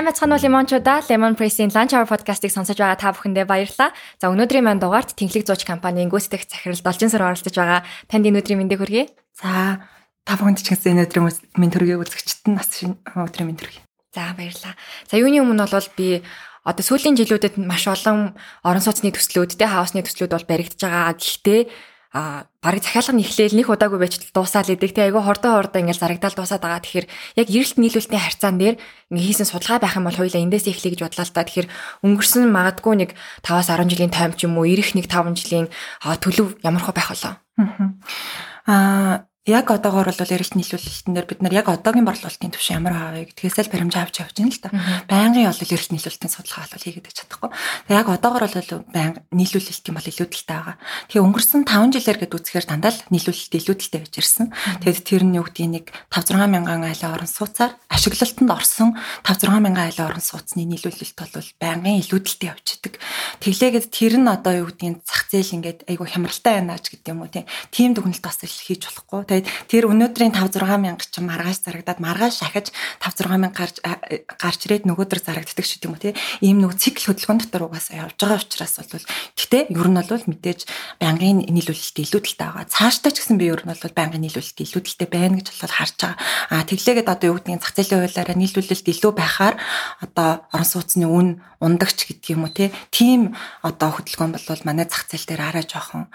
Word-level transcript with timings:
Сайн 0.00 0.08
байцгаана 0.08 0.40
уу 0.40 0.44
лимончуудаа. 0.48 1.04
Lemon 1.12 1.36
Press-ийн 1.36 1.68
Lunch 1.76 1.92
Hour 1.92 2.08
podcast-ыг 2.08 2.48
сонсож 2.48 2.80
байгаа 2.80 2.96
та 2.96 3.12
бүхэндээ 3.12 3.44
баярлалаа. 3.44 3.92
За 4.16 4.32
өнөөдрийн 4.32 4.64
манд 4.64 4.80
дугаарт 4.80 5.12
Тэнхлэг 5.12 5.44
зууч 5.44 5.68
компанийн 5.68 6.08
гүйцэтгэх 6.08 6.48
захирал 6.48 6.80
Должин 6.80 7.12
сар 7.12 7.28
оролцож 7.28 7.52
байгаа. 7.52 7.84
Танд 8.08 8.24
энэ 8.24 8.40
өдрийн 8.40 8.64
мэндийг 8.64 8.80
хүргэе. 8.80 9.12
За 9.36 9.84
та 10.24 10.40
бүхэнд 10.40 10.64
ч 10.64 10.72
гэсэн 10.72 10.96
энэ 10.96 11.04
өдрийн 11.04 11.28
мэнд 11.60 11.72
төргий 11.76 12.00
үзэгчтэн 12.00 12.56
нас 12.56 12.80
өдрийн 13.12 13.52
мэнд 13.52 13.60
төргий. 13.60 13.84
За 14.16 14.32
баярлалаа. 14.32 14.72
За 15.04 15.20
юуны 15.20 15.44
өмнө 15.44 15.68
бол 15.68 15.88
би 15.92 16.24
одоо 16.64 16.80
сүүлийн 16.80 17.20
жилүүдэд 17.20 17.60
маш 17.60 17.84
олон 17.84 18.40
орон 18.64 18.80
сууцны 18.80 19.12
төслүүд, 19.12 19.60
тэ 19.60 19.68
хаусны 19.68 20.00
төслүүд 20.00 20.32
бол 20.32 20.48
баригдаж 20.48 20.80
байгаа. 20.80 21.12
Гэхдээ 21.12 21.60
а 22.10 22.50
барыг 22.58 22.82
захиалга 22.82 23.14
нь 23.14 23.22
эхлээл 23.22 23.54
нэг 23.54 23.70
удаагүй 23.70 24.02
байж 24.02 24.18
дуусаал 24.34 24.66
идэг 24.66 24.98
те 24.98 25.06
айгүй 25.06 25.22
хордоо 25.22 25.62
хордоо 25.62 25.78
ингээл 25.78 26.02
зарагдаал 26.02 26.34
дуусаад 26.34 26.58
байгаа. 26.58 26.82
Тэгэхээр 26.82 27.06
яг 27.38 27.46
эрэлт 27.46 27.78
нийлүүлэлтийн 27.78 28.24
харьцаан 28.26 28.58
дээр 28.58 28.76
ингээ 29.14 29.26
хийсэн 29.30 29.46
судалгаа 29.46 29.78
байх 29.78 29.94
юм 29.94 30.10
бол 30.10 30.18
хоёлаа 30.18 30.42
эндээс 30.42 30.66
эхлэе 30.66 30.98
гэж 30.98 31.00
бодлоо 31.06 31.26
л 31.30 31.34
та. 31.38 31.46
Тэгэхээр 31.46 31.68
өнгөрсөн 32.02 32.50
магадгүй 32.50 32.94
нэг 32.98 33.10
5-аас 33.46 33.70
10 33.70 33.86
жилийн 33.94 34.10
тайм 34.10 34.34
ч 34.34 34.50
юм 34.50 34.58
уу, 34.58 34.66
ирэх 34.66 34.98
нэг 34.98 35.06
5 35.06 35.38
жилийн 35.38 35.70
төлөв 36.02 36.58
ямар 36.66 36.82
хөө 36.82 36.94
байх 36.98 37.10
болоо. 37.14 37.34
Аа 38.66 39.29
яг 39.50 39.66
одоогоор 39.74 40.14
бол 40.14 40.22
эрэлт 40.30 40.54
нийлүүлэлтэн 40.54 41.14
дээр 41.18 41.26
бид 41.26 41.40
нар 41.42 41.54
яг 41.58 41.66
одоогийн 41.66 42.06
борлуулалтын 42.06 42.54
түвшин 42.54 42.78
ямар 42.78 42.94
хаа 42.94 43.10
вэ 43.18 43.34
гэдгээс 43.34 43.58
л 43.66 43.72
баримж 43.74 43.94
авч 43.98 44.22
явж 44.22 44.34
байна 44.38 44.54
л 44.54 44.62
та. 44.62 44.70
Байнгын 45.10 45.50
бол 45.50 45.74
эрэлт 45.74 45.90
нийлүүлэлтийн 45.90 46.30
судалгаа 46.30 46.70
бол 46.70 46.86
хийгээд 46.86 47.18
чадахгүй. 47.18 47.50
Тэгээ 47.90 47.98
яг 47.98 48.08
одоогоор 48.14 48.44
бол 48.46 48.70
байнга 48.94 49.20
нийлүүлэлт 49.34 49.88
юм 49.90 49.96
бол 49.98 50.06
илүүдэлтэй 50.06 50.54
байгаа. 50.54 50.76
Тэгээ 51.10 51.24
өнгөрсөн 51.26 51.62
5 51.66 51.94
жилээр 51.98 52.18
гээд 52.22 52.36
үзэхээр 52.38 52.66
дандаа 52.70 52.92
л 52.94 53.02
нийлүүлэлт 53.10 53.54
илүүдэлтэй 53.58 54.00
байж 54.00 54.14
ирсэн. 54.14 54.46
Тэгээд 54.86 55.02
тэр 55.02 55.22
нь 55.26 55.36
юу 55.36 55.44
гэдгийг 55.50 55.70
нэг 55.74 55.86
5 56.14 56.30
6 56.38 56.46
мянган 56.46 56.86
айлын 56.86 57.10
орон 57.10 57.26
сууцаар 57.26 57.74
ашиглалтанд 57.90 58.50
орсон 58.54 58.94
5 59.26 59.50
6 59.50 59.58
мянган 59.58 59.90
айлын 59.90 60.06
орон 60.14 60.22
сууцны 60.22 60.62
нийлүүлэлт 60.62 61.18
бол 61.18 61.50
байнгын 61.58 61.98
илүүдэлтэй 62.06 62.48
явж 62.54 62.66
идэг. 62.78 62.94
Тэглээгээд 63.42 63.86
тэр 63.90 64.14
нь 64.20 64.30
одоо 64.30 64.52
юу 64.62 64.68
гэдгийг 64.70 65.02
зах 65.02 65.26
зээл 65.32 65.58
ингээд 65.58 65.80
айгу 65.90 66.06
хямралтай 66.06 66.62
байна 66.62 66.78
ч 66.78 66.94
гэдэг 66.94 67.10
юм 67.10 67.26
уу 67.26 67.30
тийм 67.74 67.96
дүгнэлт 67.96 68.22
бас 68.22 68.38
хийж 68.44 68.86
болохгүй 68.86 69.39
Тэгээд 69.40 69.70
тэр 69.72 69.84
өнөөдрийн 69.88 70.32
5 70.36 70.60
6 70.60 70.76
мянга 70.76 71.04
ч 71.08 71.16
маргааш 71.20 71.58
зарагдаад 71.64 72.00
маргааш 72.00 72.34
шахаж 72.44 72.66
5 73.00 73.24
6 73.24 73.40
мянга 73.40 73.56
гарч 73.56 73.76
гарч 73.80 74.60
ирээд 74.68 74.84
нөгөөдөр 74.84 75.20
зарагддаг 75.24 75.64
шүү 75.64 75.80
дээ 75.80 75.88
юм 75.88 75.94
уу 75.96 76.02
тий. 76.02 76.14
Ийм 76.44 76.58
нэг 76.60 76.76
цикл 76.76 77.08
хөдөлгөөн 77.08 77.40
дотор 77.40 77.72
угаасаа 77.72 78.04
явж 78.04 78.16
байгаа 78.20 78.44
учраас 78.44 78.74
бол 78.84 79.06
гэтээ 79.38 79.62
ер 79.72 79.88
нь 79.88 79.96
бол 79.96 80.24
мэдээж 80.28 80.60
байнгын 81.00 81.48
нийлүүлэлт 81.48 81.96
илүүдэлтэй 82.04 82.44
байгаа. 82.44 82.68
Цаашдаа 82.68 83.10
ч 83.12 83.16
гэсэн 83.24 83.40
би 83.40 83.48
ер 83.48 83.62
нь 83.64 83.72
бол 83.72 83.96
байнгын 83.96 84.22
нийлүүлэлт 84.28 84.58
илүүдэлтэй 84.60 85.08
байна 85.08 85.40
гэж 85.40 85.46
бол 85.56 85.72
харж 85.72 85.96
байгаа. 85.96 86.18
Аа 86.52 86.62
тэглээгээд 86.68 87.08
одоо 87.08 87.26
юу 87.32 87.36
гэдгийг 87.40 87.62
зах 87.64 87.74
зээлийн 87.76 88.00
хуулиараа 88.04 88.36
нийлүүлэлт 88.36 88.86
илүү 88.92 89.12
байхаар 89.16 89.54
одоо 90.04 90.44
орон 90.52 90.68
сууцны 90.68 91.06
үн 91.08 91.28
ундагч 91.60 92.08
гэдэг 92.08 92.32
юм 92.32 92.48
уу 92.48 92.52
тий. 92.52 92.72
Тийм 92.88 93.36
одоо 93.60 93.92
хөдөлгөөн 93.92 94.32
бол 94.32 94.64
манай 94.64 94.88
зах 94.88 95.04
зээл 95.04 95.28
дээр 95.28 95.42
арай 95.44 95.64
жоохон 95.68 96.08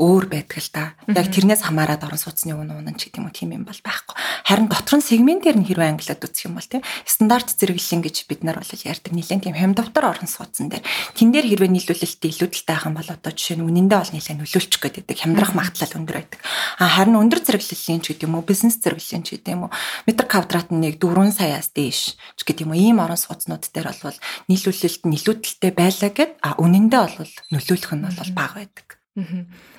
өөр 0.00 0.24
байдаг 0.32 0.58
л 0.58 0.72
да. 0.72 0.84
Яг 1.06 1.28
тэрнээс 1.28 1.68
хамаарат 1.68 2.02
орон 2.02 2.18
сууцны 2.18 2.47
үн 2.56 2.72
унан 2.72 2.96
ч 2.96 3.12
гэдэг 3.12 3.20
юм 3.20 3.26
уу 3.28 3.34
тийм 3.36 3.50
юм 3.52 3.64
бол 3.68 3.80
байхгүй. 3.84 4.16
Харин 4.48 4.68
дотор 4.72 4.96
нь 4.96 5.04
сегментээр 5.04 5.56
нь 5.60 5.68
хэрвээ 5.68 5.92
англиад 5.92 6.24
үзэх 6.24 6.48
юм 6.48 6.56
бол 6.56 6.64
тийм 6.64 6.82
стандарт 7.04 7.52
зэрэглэн 7.52 8.00
гэж 8.06 8.16
бид 8.24 8.40
нар 8.46 8.56
бол 8.62 8.72
ярьдаг 8.72 9.12
нэлээд 9.12 9.44
тийм 9.44 9.56
хямдвтар 9.58 10.04
орон 10.08 10.28
сууцсан 10.28 10.72
дээр 10.72 10.84
тэн 11.12 11.28
дээр 11.34 11.46
хэрвээ 11.52 11.70
нийлүүлэлттэй 11.74 12.30
илүүдэлтэй 12.32 12.72
байх 12.72 12.88
юм 12.88 12.96
бол 12.96 13.10
одоо 13.10 13.32
жишээ 13.32 13.56
нь 13.58 13.66
үнэндээ 13.68 13.98
бол 13.98 14.14
нэлээд 14.14 14.40
нөлөөлчих 14.40 14.80
гээд 14.80 14.96
байдаг 15.04 15.16
хямдрах 15.18 15.52
магадлал 15.52 15.98
өндөр 15.98 16.16
байдаг. 16.16 16.40
А 16.78 16.84
харин 16.88 17.20
өндөр 17.20 17.40
зэрэглэлийн 17.44 18.02
ч 18.04 18.06
гэдэг 18.14 18.26
юм 18.28 18.34
уу 18.38 18.44
бизнес 18.46 18.76
зэрэглэлийн 18.78 19.24
ч 19.24 19.28
гэдэг 19.36 19.52
юм 19.52 19.62
уу 19.66 19.72
метр 20.06 20.26
квадрат 20.28 20.68
нь 20.72 20.82
нэг 20.84 20.96
4 21.00 21.32
саяас 21.34 21.68
дээш 21.72 22.16
ч 22.16 22.40
гэдэг 22.44 22.64
юм 22.64 22.72
уу 22.72 22.78
ийм 22.78 22.98
орон 23.02 23.18
сууцнууд 23.18 23.64
дээр 23.68 23.92
бол 24.02 24.18
нийлүүлэлт 24.48 25.02
нь 25.06 25.16
илүүдэлтэй 25.18 25.72
байлаа 25.72 26.10
гэд 26.12 26.32
а 26.42 26.56
үнэндээ 26.60 27.02
бол 27.04 27.32
нөлөөлөх 27.52 27.92
нь 27.94 28.04
бол 28.04 28.32
бага 28.36 28.62
байдаг. 28.62 28.97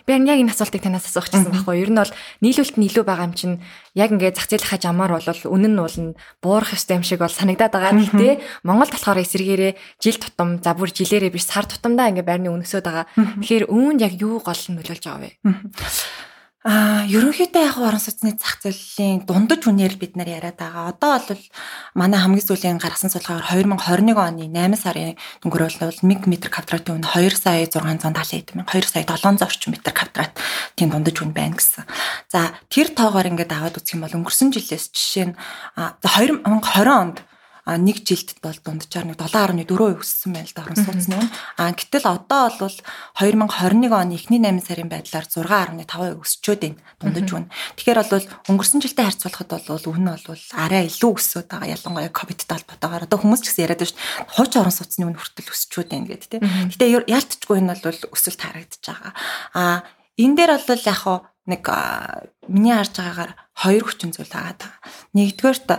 Би 0.06 0.12
яг 0.18 0.40
энэ 0.42 0.52
асуултыг 0.52 0.82
танаас 0.84 1.06
асуух 1.06 1.30
гэсэн 1.30 1.54
байхгүй. 1.54 1.80
Ер 1.80 1.92
нь 1.94 2.02
бол 2.02 2.14
нийлүүлэлт 2.44 2.76
нь 2.76 2.88
илүү 2.90 3.04
байгаа 3.06 3.28
юм 3.30 3.36
чинь 3.38 3.56
яг 3.96 4.10
ингээд 4.12 4.36
зах 4.36 4.50
зээл 4.50 4.68
хаж 4.68 4.84
амар 4.90 5.16
бол 5.16 5.24
үнэн 5.24 5.74
нь 5.74 5.82
бол 5.82 5.98
буурах 6.42 6.74
ёстой 6.76 7.00
юм 7.00 7.06
шиг 7.06 7.24
бол 7.24 7.32
санагдаад 7.32 7.74
байгаа. 7.74 7.94
Гэхдээ 7.96 8.34
Монгол 8.68 8.92
болохоор 8.92 9.22
эсэргээрээ 9.24 9.74
жил 10.02 10.18
тутам 10.18 10.60
за 10.60 10.74
бүр 10.74 10.90
жилээрээ 10.92 11.32
биш 11.32 11.46
сар 11.48 11.64
тутамдаа 11.70 12.10
ингээд 12.12 12.28
байрны 12.28 12.50
үнэсөд 12.52 12.84
байгаа. 12.84 13.06
Тэгэхээр 13.16 13.66
үүнд 13.70 14.00
яг 14.04 14.14
юу 14.18 14.42
гол 14.42 14.58
нь 14.58 14.76
нөлөөлж 14.76 15.04
байгаа 15.08 15.24
вэ? 15.24 15.32
Аа, 16.60 17.08
ерөнхийдөө 17.08 17.64
яг 17.64 17.78
орон 17.80 18.04
сууцны 18.04 18.36
зах 18.36 18.60
зээлийн 18.60 19.24
дундаж 19.24 19.64
үнээр 19.64 19.96
бид 19.96 20.20
нар 20.20 20.28
яриад 20.28 20.60
байгаа. 20.60 20.92
Одоо 20.92 21.16
бол 21.24 21.44
манай 21.96 22.20
хамгийн 22.20 22.44
сүүлийн 22.44 22.84
гаргасан 22.84 23.08
судалгаагаар 23.08 23.64
2021 23.64 24.20
оны 24.20 24.44
8 24.52 24.76
сарын 24.76 25.16
өнгөрөөл 25.48 25.80
бол 25.80 26.00
1 26.04 26.20
м 26.20 26.36
квадратын 26.52 27.00
үн 27.00 27.08
2 27.08 27.32
сая 27.40 27.64
670 27.64 28.44
эд 28.44 28.52
2 28.60 28.92
сая 28.92 29.08
700 29.08 29.48
орчим 29.48 29.72
метр 29.72 29.96
квадрат 29.96 30.36
тийм 30.76 30.92
дундаж 30.92 31.16
үн 31.24 31.32
байна 31.32 31.56
гэсэн. 31.56 31.88
За, 32.28 32.52
тэр 32.68 32.92
тоогоор 32.92 33.32
ингээд 33.32 33.56
аваад 33.56 33.80
үзэх 33.80 33.96
юм 33.96 34.04
бол 34.04 34.20
өнгөрсөн 34.20 34.52
жилээс 34.52 34.92
жишээ 34.92 35.32
нь 35.32 35.36
2020 35.80 36.44
онд 36.92 37.24
а 37.70 37.78
нэг 37.78 38.02
жилд 38.02 38.42
бол 38.42 38.58
дунджаар 38.58 39.06
нэг 39.06 39.22
7.4% 39.22 40.02
өссөн 40.02 40.34
байна 40.34 40.50
л 40.50 40.56
да 40.58 40.66
орон 40.66 40.80
сууцны 40.82 41.16
үн. 41.22 41.30
А 41.62 41.70
гэтэл 41.70 42.10
одоо 42.10 42.50
бол 42.58 42.78
2021 43.22 43.94
оны 43.94 44.18
эхний 44.18 44.42
8 44.42 44.66
сарын 44.66 44.90
байдлаар 44.90 45.30
6.5% 45.30 46.18
өсчөөд 46.18 46.62
байна 46.66 46.82
дундаж 46.98 47.30
үн. 47.30 47.46
Тэгэхээр 47.78 48.02
бол 48.10 48.26
өнгөрсөн 48.50 48.82
жилтэй 48.82 49.06
харьцуулахад 49.06 49.70
бол 49.70 49.86
үн 49.86 50.02
нь 50.02 50.18
бол 50.26 50.44
арай 50.58 50.90
илүү 50.90 51.12
өсөд 51.14 51.46
байгаа 51.46 51.78
ялангуяа 51.78 52.10
ковидтай 52.10 52.58
холбоотойгоор 52.58 53.06
одоо 53.06 53.20
хүмүүс 53.22 53.42
ч 53.46 53.54
гэсэн 53.54 53.64
яриад 53.70 53.82
байна 53.86 53.94
шүү 53.94 54.02
дээ. 54.02 54.34
Хуучин 54.34 54.62
орон 54.66 54.74
сууцны 54.74 55.06
үн 55.06 55.18
хүртэл 55.22 55.54
өсчөөд 55.54 55.90
байна 55.94 56.10
гэдэг 56.10 56.30
тийм. 56.34 56.42
Гэтэ 56.74 56.86
яалтчгүй 57.06 57.58
энэ 57.62 57.78
бол 57.86 58.02
өсөлт 58.18 58.42
харагдаж 58.42 58.82
байгаа. 58.82 59.14
А 59.54 59.86
энэ 60.18 60.36
дээр 60.42 60.52
бол 60.58 60.82
яг 60.90 60.98
хаа 61.06 61.18
нэг 61.46 61.66
миний 62.50 62.74
харж 62.74 62.94
байгаагаар 62.98 63.34
хоёр 63.62 63.84
хүчин 63.86 64.10
зүйл 64.14 64.34
байгаа. 64.34 64.74
Нэгдүгээрт 65.14 65.70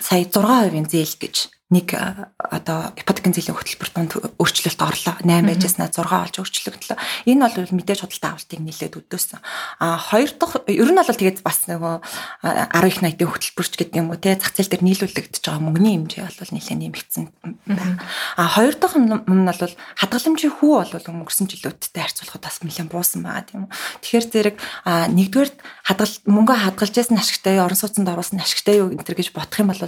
сая 0.00 0.24
6% 0.24 0.90
зээл 0.90 1.14
гэж 1.20 1.36
нэг 1.70 1.94
одоо 2.36 2.90
ипотекийн 2.98 3.30
зээлийн 3.30 3.54
хөтөлбөр 3.54 3.90
донд 3.94 4.12
өөрчлөлт 4.42 4.80
орлоо 4.82 5.14
8 5.22 5.46
байжснаа 5.46 5.86
6 5.86 6.02
болж 6.02 6.34
өөрчлөгдлөө. 6.42 6.98
Энэ 7.30 7.46
бол 7.46 7.78
мэдээж 7.78 8.02
худалдаа 8.02 8.34
авалтыг 8.34 8.58
нэлээд 8.58 8.98
өдөөсөн. 8.98 9.38
А 9.78 9.94
хоёр 9.94 10.34
дахь 10.34 10.58
ер 10.66 10.90
нь 10.90 10.98
бол 10.98 11.14
тэгээд 11.14 11.46
бас 11.46 11.70
нөгөө 11.70 11.94
10 12.74 12.90
их 12.90 12.98
80-ийн 13.06 13.30
хөтөлбөрч 13.30 13.72
гэдэг 13.78 14.02
юм 14.02 14.10
уу 14.10 14.18
те 14.18 14.34
зах 14.34 14.50
зээл 14.50 14.66
дээр 14.66 14.82
нийлүүлэгдэж 14.82 15.42
байгаа 15.46 15.62
мөнгөний 15.62 15.94
хэмжээ 15.94 16.26
бол 16.26 16.54
нэлээд 16.58 16.80
нэмэгдсэн. 16.82 17.24
А 18.34 18.42
хоёр 18.50 18.74
дахь 18.74 18.98
юм 18.98 19.06
нь 19.14 19.46
бол 19.46 19.74
хадгаламжийн 19.94 20.54
хүү 20.58 20.74
бол 20.90 21.06
өнгөрсөн 21.06 21.46
жилүүдтэй 21.54 22.02
харьцуулахад 22.02 22.42
бас 22.42 22.58
нэлээд 22.66 22.90
буусан 22.90 23.22
байгаа 23.22 23.46
тийм 23.46 23.70
үү. 23.70 23.74
Тэгэхээр 24.02 24.26
зэрэг 24.26 24.56
нэгдүгээр 24.90 25.50
хадгал 25.86 26.14
мөнгө 26.26 26.54
хадгалж 26.66 26.94
ясна 26.98 27.22
ашигтай 27.22 27.62
орон 27.62 27.78
сууцнд 27.78 28.10
оруулсан 28.10 28.42
ашигтай 28.42 28.82
юу 28.82 28.90
энэ 28.90 29.06
гэж 29.06 29.30
бодох 29.30 29.60
юм 29.62 29.70
бол 29.70 29.82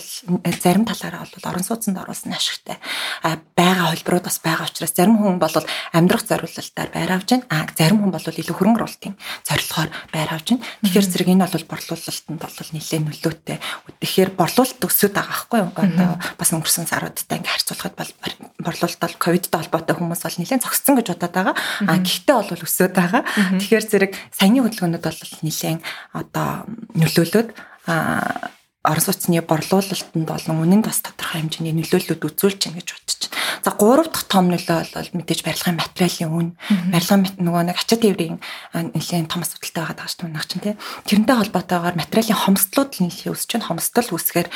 зарим 0.62 0.84
талаараа 0.86 1.26
бол 1.26 1.50
орон 1.50 1.64
суудсанд 1.72 1.96
оруулсан 2.04 2.36
ашигтай 2.36 2.76
байгаа 3.22 3.92
холбирууд 3.92 4.26
бас 4.26 4.38
байгаа 4.42 4.66
учраас 4.68 4.92
зарим 4.92 5.16
хүн 5.16 5.38
бол 5.38 5.54
амьдрах 5.92 6.24
зориулалтаар 6.26 6.90
байр 6.92 7.12
авч 7.12 7.28
байна. 7.32 7.46
А 7.48 7.66
зарим 7.72 8.02
хүн 8.02 8.12
бол 8.12 8.20
илүү 8.20 8.56
хөрөнгө 8.56 8.78
оруулалтын 8.82 9.14
зорилгоор 9.48 9.90
байр 10.12 10.30
авч 10.34 10.48
байна. 10.52 10.64
Тэгэхээр 10.82 11.06
зэрэг 11.08 11.28
энэ 11.32 11.46
бол 11.46 11.66
борлуулалтанд 11.70 12.40
бол 12.42 12.56
нэлээд 12.76 13.04
нөлөөтэй. 13.06 13.58
Тэгэхээр 14.02 14.30
борлуулалт 14.36 14.82
өсөд 14.82 15.12
байгаа 15.14 15.32
байхгүй 15.32 15.58
юу? 15.62 15.70
Одоо 15.72 16.10
бас 16.38 16.50
өнгөрсөн 16.52 16.86
саруудтай 16.90 17.38
ингээ 17.38 17.54
харьцуулахад 17.54 17.94
бол 17.96 18.12
борлуулалт 18.60 19.00
бол 19.00 19.16
ковидтай 19.22 19.58
холбоотой 19.62 19.94
хүмүүс 19.96 20.22
бол 20.26 20.38
нэлээд 20.42 20.64
зогссон 20.66 20.94
гэж 20.98 21.06
бодоод 21.14 21.32
байгаа. 21.32 21.54
А 21.86 21.94
гэхдээ 22.02 22.36
бол 22.36 22.66
өсөд 22.66 22.92
байгаа. 22.92 23.22
Тэгэхээр 23.60 23.84
зэрэг 23.86 24.12
саяны 24.34 24.60
хөдөлгөөнүүд 24.66 25.04
бол 25.06 25.20
нэлээд 25.46 25.80
одоо 26.12 26.66
нөлөөлөд 26.98 27.48
а 27.86 28.52
орон 28.82 29.04
сууцны 29.04 29.38
борлуулалтанд 29.46 30.26
болон 30.26 30.62
үнэнд 30.66 30.84
бас 30.90 30.98
тодорхой 31.06 31.46
хэмжээний 31.46 31.74
нөлөөллүүд 31.78 32.26
үзүүлж 32.26 32.60
байна 32.66 32.78
гэж 32.82 32.88
бодож 32.90 33.20
байна. 33.30 33.38
За 33.62 33.70
гурав 33.70 34.10
дахь 34.10 34.26
том 34.26 34.50
нөлөө 34.50 34.90
бол 34.90 35.10
мэдээж 35.22 35.40
барилгын 35.46 35.78
материалын 35.78 36.34
үн. 36.34 36.48
Барилгын 36.90 37.22
нөгөө 37.38 37.62
нэг 37.70 37.78
ачаа 37.78 37.98
тээврийн 38.02 38.42
нэлийн 38.74 39.30
том 39.30 39.46
асуудалтай 39.46 39.86
байгаа 39.86 40.10
шүү 40.10 40.34
дээ 40.34 40.50
чинь 40.50 40.64
тий. 40.66 40.74
Тэрнтэй 41.06 41.36
холбоотойгоор 41.38 41.94
материалын 41.94 42.42
хомсдлууд 42.42 42.90
нэлийн 42.98 43.34
өсөж 43.38 43.50
байна. 43.54 43.68
Хомсдол 43.70 44.08
үүсгээр 44.18 44.48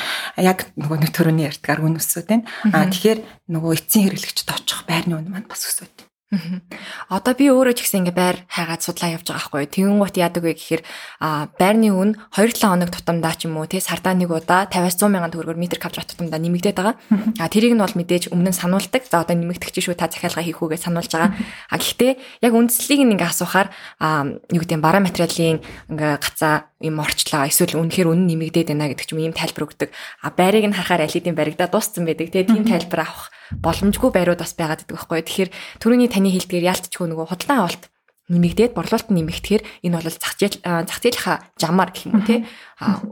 яг 0.43 0.59
нөгөө 0.75 0.97
нэг 1.07 1.11
төрөний 1.15 1.47
ярьдгаар 1.47 1.87
үн 1.87 1.95
өсөд 1.95 2.27
байна. 2.27 2.43
Аа 2.75 2.91
тэгэхээр 2.91 3.19
нөгөө 3.47 3.71
эцсийн 3.79 4.11
хэрэглэгчд 4.11 4.51
очих 4.51 4.83
байрны 4.83 5.23
үн 5.23 5.31
маань 5.31 5.47
бас 5.47 5.63
өсөд. 5.63 5.95
Одоо 7.07 7.33
би 7.39 7.47
өөрөө 7.47 7.71
ч 7.71 7.87
гэсэн 7.87 8.03
ингээ 8.03 8.11
байр 8.11 8.37
хайгаад 8.51 8.83
судлаа 8.83 9.15
явж 9.15 9.31
байгаа 9.31 9.47
байхгүй. 9.47 9.63
Тэгэн 9.71 9.95
гут 9.95 10.19
яадаг 10.19 10.43
вэ 10.43 10.59
гэхээр 10.59 10.83
а 11.23 11.47
байрны 11.55 11.87
үн 11.95 12.19
2-7 12.35 12.67
хоног 12.67 12.91
тутамдаа 12.91 13.31
ч 13.39 13.47
юм 13.47 13.55
уу 13.55 13.63
тий 13.63 13.79
сардаа 13.79 14.11
нэг 14.11 14.35
удаа 14.35 14.67
50-100 14.67 15.07
мянган 15.07 15.31
төгрөгөөр 15.31 15.55
метр 15.55 15.79
квадрат 15.79 16.11
тутамдаа 16.11 16.35
нэмэгдээд 16.43 16.75
байгаа. 16.75 16.99
А 17.39 17.47
тэрийг 17.47 17.79
нь 17.79 17.79
бол 17.79 17.95
мэдээж 17.95 18.35
өмнө 18.35 18.51
нь 18.51 18.59
сануулдаг. 18.59 19.07
За 19.07 19.23
одоо 19.23 19.39
нэмэгдэх 19.39 19.71
чинь 19.71 19.87
шүү 19.87 19.95
та 19.95 20.11
захиалга 20.11 20.43
хийх 20.43 20.59
үгээ 20.59 20.83
сануулж 20.83 21.07
байгаа. 21.15 21.31
А 21.71 21.75
гэхдээ 21.79 22.43
яг 22.43 22.51
үндслийг 22.51 23.07
нь 23.07 23.15
ингээ 23.15 23.31
асуухаар 23.31 23.71
а 24.03 24.27
юу 24.51 24.59
гэдэг 24.67 24.83
бараа 24.83 24.99
материалын 24.99 25.63
ингээ 25.63 26.11
гацаа 26.19 26.67
юм 26.83 26.99
орчлоо 26.99 27.47
эсвэл 27.47 27.79
үнэхээр 27.79 28.11
үнэн 28.11 28.27
нэмэгдээд 28.35 28.75
байна 28.75 28.91
гэдэг 28.91 29.07
ч 29.07 29.15
юм 29.15 29.23
ийм 29.23 29.31
тайлбар 29.31 29.63
өгдөг. 29.63 29.95
А 30.27 30.35
байрыг 30.35 30.67
нь 30.67 30.75
харахаар 30.75 31.07
аль 31.07 31.15
хэдийн 31.15 31.39
баригдаа 31.39 31.71
дууссан 31.71 32.03
байдаг. 32.03 32.35
Тэгээ 32.35 32.51
тийм 32.51 32.67
тайлбар 32.67 33.07
авах 33.07 33.31
боломжгүй 33.55 34.11
байрууд 34.11 34.41
бас 34.43 34.53
байгаад 34.57 34.83
байдаг 34.83 34.97
байхгүй. 34.97 35.23
Тэгэхээр 35.23 35.49
түрүүний 35.79 36.09
таны 36.11 36.29
хэлдгээр 36.33 36.69
яалтчгүй 36.71 37.07
нөгөө 37.07 37.27
худалдан 37.31 37.59
авалт 37.63 37.83
нэмэгдээд 38.27 38.75
борлуулалт 38.75 39.07
нэмэгдэхээр 39.07 39.63
энэ 39.87 39.95
бол 39.95 40.11
зах 40.11 40.35
зээл 40.35 40.59
зах 40.59 40.99
зээлийнхаа 40.99 41.37
жамаар 41.55 41.95
гэх 41.95 42.11
юм 42.11 42.19
уу 42.19 42.27
те 42.27 42.43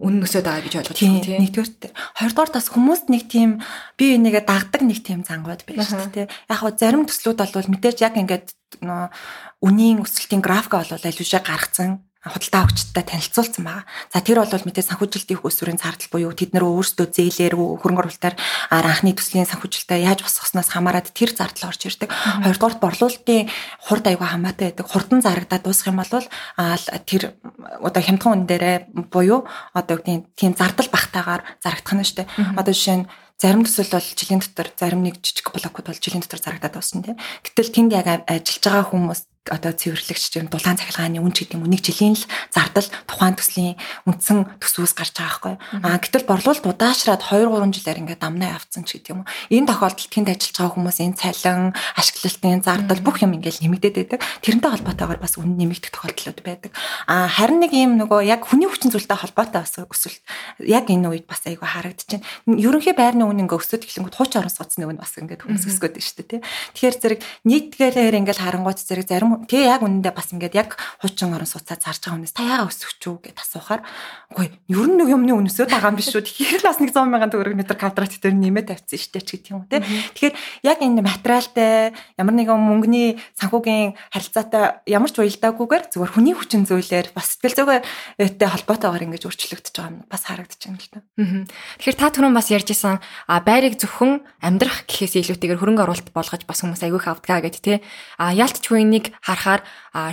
үнэн 0.03 0.27
өсөд 0.27 0.43
байгаа 0.43 0.63
гэж 0.67 0.75
ойлгож 0.75 0.99
байна 0.99 1.23
тийм 1.23 1.39
нэгдүгээр 1.39 1.71
хоёрдугаар 2.19 2.51
бас 2.51 2.67
хүмүүст 2.67 3.07
нэг 3.07 3.23
тийм 3.31 3.63
бие 3.95 4.19
бинийгээ 4.19 4.43
дагдаг 4.43 4.81
нэг 4.83 4.99
тийм 5.07 5.23
зангууд 5.23 5.63
байна 5.63 5.87
шүү 5.87 6.11
дээ 6.11 6.27
те 6.27 6.51
яг 6.51 6.59
хөө 6.59 6.75
зарим 6.75 7.07
төслүүд 7.07 7.39
бол 7.39 7.71
мэдээж 7.71 7.97
яг 8.03 8.19
ингээд 8.19 8.47
үнийн 9.63 10.03
өсөлтийн 10.03 10.43
график 10.43 10.75
бол 10.75 10.91
аль 10.91 10.99
гаргацсан 10.99 12.03
худалдаа 12.25 12.65
авчдаа 12.65 13.03
танилцуулсан 13.05 13.63
байгаа. 13.65 13.85
За 14.09 14.19
тэр 14.25 14.41
бол 14.41 14.49
мэдээ 14.49 14.89
санхүүжилтийн 14.89 15.39
хөсвөрийн 15.45 15.77
зардал 15.77 16.09
буюу 16.09 16.33
тэд 16.33 16.57
нар 16.57 16.65
өөрсдөө 16.65 17.07
зээлээр 17.13 17.53
хөрөнгө 17.53 18.01
оруулалтаар 18.01 18.35
анхны 18.73 19.13
төслийн 19.13 19.45
санхүүжилтээ 19.45 20.09
яаж 20.09 20.25
босгосноос 20.25 20.73
хамаарат 20.73 21.13
тэр 21.13 21.37
зардал 21.37 21.69
орж 21.69 21.85
ирдэг. 21.85 22.09
Хоёрдугаарт 22.09 22.81
борлуулалтын 22.81 23.49
хурд 23.85 24.05
аяга 24.09 24.25
хамаатай 24.33 24.73
байдаг. 24.73 24.89
Хурдан 24.89 25.21
зарагдаад 25.21 25.63
дуусах 25.63 25.93
юм 25.93 26.01
бол 26.01 26.25
тэр 27.05 27.37
одоо 27.85 28.01
хямдхан 28.01 28.33
үн 28.33 28.49
дээрээ 28.49 28.77
буюу 29.13 29.45
одоо 29.77 30.01
тийм 30.01 30.53
зардал 30.57 30.89
багтаагаар 30.89 31.45
зарагдах 31.61 31.93
нь 31.93 32.05
шүү 32.09 32.17
дээ. 32.25 32.57
Одоо 32.57 32.73
жишээ 32.73 32.97
нь 33.05 33.09
зарим 33.37 33.63
төсөл 33.67 33.91
бол 33.91 34.07
жилийн 34.15 34.41
дотор 34.41 34.67
зарим 34.79 35.03
нэг 35.03 35.19
жижиг 35.21 35.51
блокуд 35.51 35.85
бол 35.85 35.99
жилийн 35.99 36.23
дотор 36.23 36.39
зарагдаад 36.39 36.73
байна 36.79 37.03
тийм. 37.03 37.17
Гэтэл 37.43 37.73
тэнд 37.75 37.91
яг 37.93 38.07
ажиллаж 38.25 38.63
байгаа 38.63 38.85
хүмүүс 38.89 39.21
одоо 39.53 39.71
цэвэрлэгч 39.77 40.41
юм 40.41 40.49
дулаан 40.49 40.77
цахилгааны 40.81 41.21
үн 41.21 41.29
ч 41.29 41.45
гэдэг 41.45 41.61
юм 41.61 41.63
уу 41.65 41.71
нэг 41.71 41.85
жилийн 41.85 42.17
л 42.17 42.25
зардал 42.49 42.89
тухайн 43.05 43.37
төслийн 43.37 43.77
үндсэн 44.09 44.57
төсвөөс 44.57 44.93
гарч 44.97 45.13
байгаа 45.21 45.57
байхгүй. 45.61 45.85
Аа 45.85 46.01
гэтэл 46.01 46.25
борлуулалт 46.25 46.65
удаашраад 46.65 47.21
2 47.29 47.45
3 47.45 47.69
жилээр 47.69 48.01
ингээд 48.01 48.23
дамнаа 48.25 48.57
авцсан 48.57 48.89
ч 48.89 48.97
гэдэг 48.97 49.13
юм 49.13 49.21
уу. 49.21 49.29
Энэ 49.53 49.69
тохиолдолд 49.69 50.09
тэнд 50.09 50.29
ажиллаж 50.33 50.57
байгаа 50.57 50.73
хүмүүсийн 50.73 51.13
цалин, 51.13 51.77
ашиглалтын 51.93 52.65
зардал 52.65 53.01
бүх 53.05 53.21
юм 53.21 53.37
ингээд 53.37 53.61
нэмэгдээд 53.61 53.95
байдаг. 54.01 54.19
Тэрнтэй 54.41 54.71
холбоотойгоор 54.73 55.19
бас 55.21 55.37
үн 55.37 55.53
нэмэгдэх 55.61 55.93
тохиолдлууд 55.93 56.39
байдаг. 56.41 56.71
Аа 57.05 57.29
харин 57.29 57.61
нэг 57.61 57.71
юм 57.77 58.01
нөгөө 58.01 58.25
яг 58.25 58.49
хүний 58.49 58.65
хүчин 58.65 58.89
зүйлтэй 58.89 59.13
холбоотой 59.13 59.61
бас 59.61 59.77
өсөлт 59.77 60.21
яг 60.65 60.89
энэ 60.89 61.05
үед 61.05 61.25
бас 61.29 61.45
айгүй 61.45 61.69
харагдчихэв. 61.69 62.25
Ерөнхий 62.49 62.97
байрны 62.97 63.29
үн 63.29 63.45
ингээд 63.45 63.61
өсөд 63.61 63.85
эхлэнгүүт 63.85 64.17
хууч 64.17 64.33
орон 64.41 64.49
сууцны 64.49 64.89
үн 64.89 64.97
бас 64.97 65.13
ингээд 65.21 65.45
хүмүүс 65.45 65.69
өсгöd 65.69 65.93
байна 65.95 66.09
шүү 66.09 66.25
дээ. 66.25 66.41
Тэгэхээр 66.73 66.95
зэрэг 66.97 67.19
нийтгээрээр 67.45 68.15
ингээд 68.25 68.41
харангуйц 68.41 68.81
зэрэг 68.81 69.05
зарим 69.05 69.34
тэгээ 69.43 69.67
яг 69.75 69.81
үнэндээ 69.83 70.13
бас 70.15 70.31
ингээд 70.31 70.55
яг 70.55 70.69
хуучин 71.03 71.35
орон 71.35 71.49
сууцаа 71.49 71.75
зарж 71.75 71.99
байгаа 71.99 72.15
хүнээс 72.15 72.35
та 72.35 72.47
яагаад 72.47 72.71
өсөж 72.71 73.01
үү 73.03 73.17
гэж 73.27 73.35
асуухаар 73.35 73.81
үгүй 74.31 74.47
ер 74.71 74.87
нь 74.87 74.97
нэг 75.01 75.09
юмны 75.11 75.31
үн 75.35 75.49
өсөд 75.51 75.67
байгаа 75.67 75.91
юм 75.91 75.99
биш 75.99 76.15
үү 76.15 76.23
тэгэхээр 76.23 76.63
л 76.63 76.67
бас 76.71 76.79
нэг 76.79 76.91
100 76.95 77.11
мянган 77.11 77.31
төгрөг 77.33 77.55
метр 77.59 77.75
квадрат 77.75 78.15
дээр 78.15 78.35
нэмээд 78.35 78.71
тавьчихсан 78.71 79.01
шүү 79.01 79.11
дээ 79.11 79.23
ч 79.25 79.29
гэдэг 79.35 79.51
юм 79.51 79.59
уу 79.59 79.71
те 79.71 79.83
тэгэхээр 79.83 80.35
яг 80.63 80.77
энэ 80.79 81.01
материалтай 81.03 81.91
ямар 82.15 82.35
нэгэн 82.39 82.55
мөнгөний 82.55 83.07
санхүүгийн 83.35 83.95
харилцаатай 84.13 84.63
ямар 84.87 85.11
ч 85.11 85.19
уялдаагүйгээр 85.19 85.83
зүгээр 85.91 86.13
хүний 86.15 86.35
хүчин 86.35 86.63
зүйлээр 86.63 87.11
бас 87.11 87.35
сэтгэл 87.35 87.83
зүйтэй 88.35 88.49
холбоотойгоор 88.51 89.05
ингэж 89.05 89.23
өөрчлөгдөж 89.25 89.73
байгаа 89.75 89.91
нь 89.91 90.03
бас 90.07 90.23
харагдаж 90.27 90.61
байна 90.61 90.79
л 90.79 90.89
да. 90.93 90.99
Тэгэхээр 91.79 91.97
та 91.99 92.07
түрүүн 92.11 92.35
бас 92.35 92.47
ярьжсэн 92.51 92.99
а 92.99 93.39
байрыг 93.41 93.79
зөвхөн 93.79 94.21
амьдрах 94.43 94.85
гэхээс 94.85 95.15
илүүтэйгээр 95.25 95.59
хөрөнгө 95.59 95.83
оруулалт 95.85 96.09
болгож 96.13 96.43
бас 96.45 96.59
хүмүүс 96.61 96.83
аягүй 96.85 97.01
хавдгаа 97.01 97.39
гэдэг 97.41 97.61
те 97.63 97.73
а 98.19 98.35
яалтчгүй 98.35 98.83
энийг 98.83 99.15
харахаар 99.25 99.61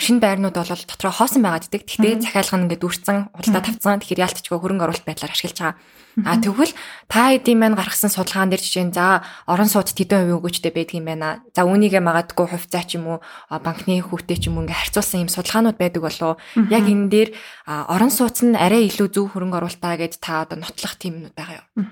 шинэ 0.01 0.25
байрнууд 0.25 0.57
бол 0.57 0.73
дотроо 0.89 1.13
хоосон 1.13 1.45
байгаад 1.45 1.69
идэг. 1.69 1.85
Гэхдээ 1.85 2.25
захиалга 2.25 2.57
нь 2.57 2.65
ингээд 2.65 2.87
үрцэн 2.89 3.19
худалдаа 3.37 3.63
тавцсан. 3.69 4.01
Тэгэхээр 4.01 4.25
яалтчгүй 4.25 4.57
хөрөнгө 4.57 4.85
оруулалт 4.89 5.05
байдлаар 5.05 5.37
ашиглаж 5.37 5.59
байгаа. 5.61 5.77
А 6.25 6.37
тэгвэл 6.37 6.73
та 7.09 7.33
эдийн 7.33 7.61
маань 7.61 7.77
гаргасан 7.77 8.13
судалгаан 8.13 8.53
дээр 8.53 8.61
жишээ 8.61 8.89
нь 8.89 8.97
за 8.97 9.25
орон 9.49 9.69
сууц 9.69 9.97
тэдэн 9.97 10.29
хувийн 10.29 10.41
өгөөжтэй 10.41 10.73
байдаг 10.73 10.97
юм 10.97 11.09
байна. 11.09 11.41
За 11.57 11.65
үүнийгээ 11.65 12.05
магадгүй 12.05 12.47
хувьцаа 12.53 12.85
ч 12.85 13.01
юм 13.01 13.17
уу 13.17 13.19
банкны 13.49 14.01
хүүтэй 14.01 14.37
ч 14.37 14.49
юм 14.53 14.61
уу 14.61 14.65
ингээ 14.69 14.81
харьцуулсан 14.93 15.25
юм 15.25 15.33
судалгаанууд 15.33 15.77
байдаг 15.81 16.03
болов. 16.05 16.37
Яг 16.69 16.85
энэ 16.85 17.09
дээр 17.09 17.31
орон 17.65 18.13
сууц 18.13 18.45
нь 18.45 18.57
арай 18.57 18.93
илүү 18.93 19.09
зөв 19.09 19.33
хөрөнгө 19.33 19.57
оруулалтаа 19.61 19.97
гэд 19.97 20.21
та 20.21 20.45
одоо 20.45 20.61
нотлох 20.61 21.01
юмнууд 21.01 21.33
байгаа 21.33 21.65
юу? 21.65 21.89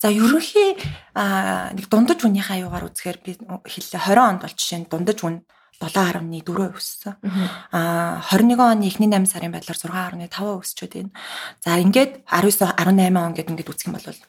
За 0.00 0.08
ерөнхий 0.08 0.80
нэг 1.12 1.84
дундаж 1.92 2.24
үнийхээ 2.24 2.64
аюугаар 2.64 2.88
үзэхээр 2.88 3.18
би 3.20 3.36
хэллээ 3.44 4.08
20 4.08 4.24
онд 4.24 4.40
бол 4.40 4.56
жишээ 4.56 4.80
нь 4.80 4.88
дундаж 4.88 5.20
үн 5.20 5.44
7.4 5.80 6.76
өссөн. 6.76 7.16
Аа 7.72 8.20
21 8.28 8.60
оны 8.60 8.86
эхний 8.86 9.08
8 9.08 9.26
сарын 9.26 9.52
байдлаар 9.56 10.12
6.5 10.20 10.60
өсчөөд 10.60 10.92
байна. 10.92 11.10
За 11.64 11.80
ингээд 11.80 12.22
19 12.28 12.76
18 12.76 13.16
он 13.16 13.32
гэдэг 13.32 13.50
ингээд 13.50 13.72
үзэх 13.72 13.88
юм 13.88 13.96
бол 13.96 14.20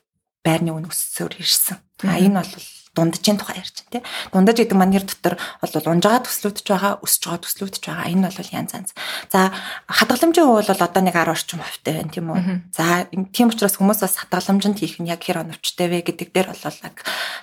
байрны 0.42 0.72
үн 0.72 0.88
өссөөр 0.88 1.36
ирсэн. 1.44 1.78
А 2.08 2.18
энэ 2.18 2.40
бол 2.40 2.66
дунджийн 2.96 3.40
тухай 3.40 3.60
ярьж 3.64 3.88
байна 3.88 3.92
тий. 3.92 4.04
Дундаж 4.34 4.58
гэдэг 4.60 4.76
манер 4.76 5.04
дотор 5.08 5.40
бол 5.40 5.92
унж 5.96 6.04
байгаа 6.04 6.28
төслүүдч 6.28 6.68
байгаа, 6.68 6.94
өсөж 7.00 7.24
байгаа 7.24 7.44
төслүүдч 7.48 7.76
байгаа. 7.88 8.12
Энэ 8.12 8.28
бол 8.28 8.52
янз 8.52 8.72
янз. 8.76 8.92
За 9.32 9.52
хадгаламжийн 9.88 10.48
хувь 10.48 10.68
бол 10.68 10.84
одоо 10.84 11.02
нэг 11.04 11.16
10 11.16 11.32
орчим 11.32 11.60
хувьтай 11.64 11.94
байна 11.96 12.12
тийм 12.12 12.28
үү. 12.36 12.42
За 12.76 13.08
тийм 13.32 13.48
учраас 13.48 13.80
хүмүүс 13.80 14.04
бас 14.04 14.20
хадгаламжинд 14.20 14.80
хийх 14.80 15.00
нь 15.00 15.08
яг 15.08 15.24
хэр 15.24 15.40
оновчтой 15.48 15.88
вэ 15.88 16.04
гэдэг 16.04 16.30
дээр 16.36 16.52
бол 16.52 16.80
яг 16.84 16.96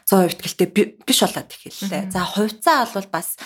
100% 0.04 0.36
итгэлтэй 0.36 0.68
биш 1.00 1.20
болоод 1.24 1.48
ихэллээ. 1.48 2.12
За 2.12 2.20
хувьцаа 2.28 2.84
бол 2.92 3.08
бас 3.08 3.40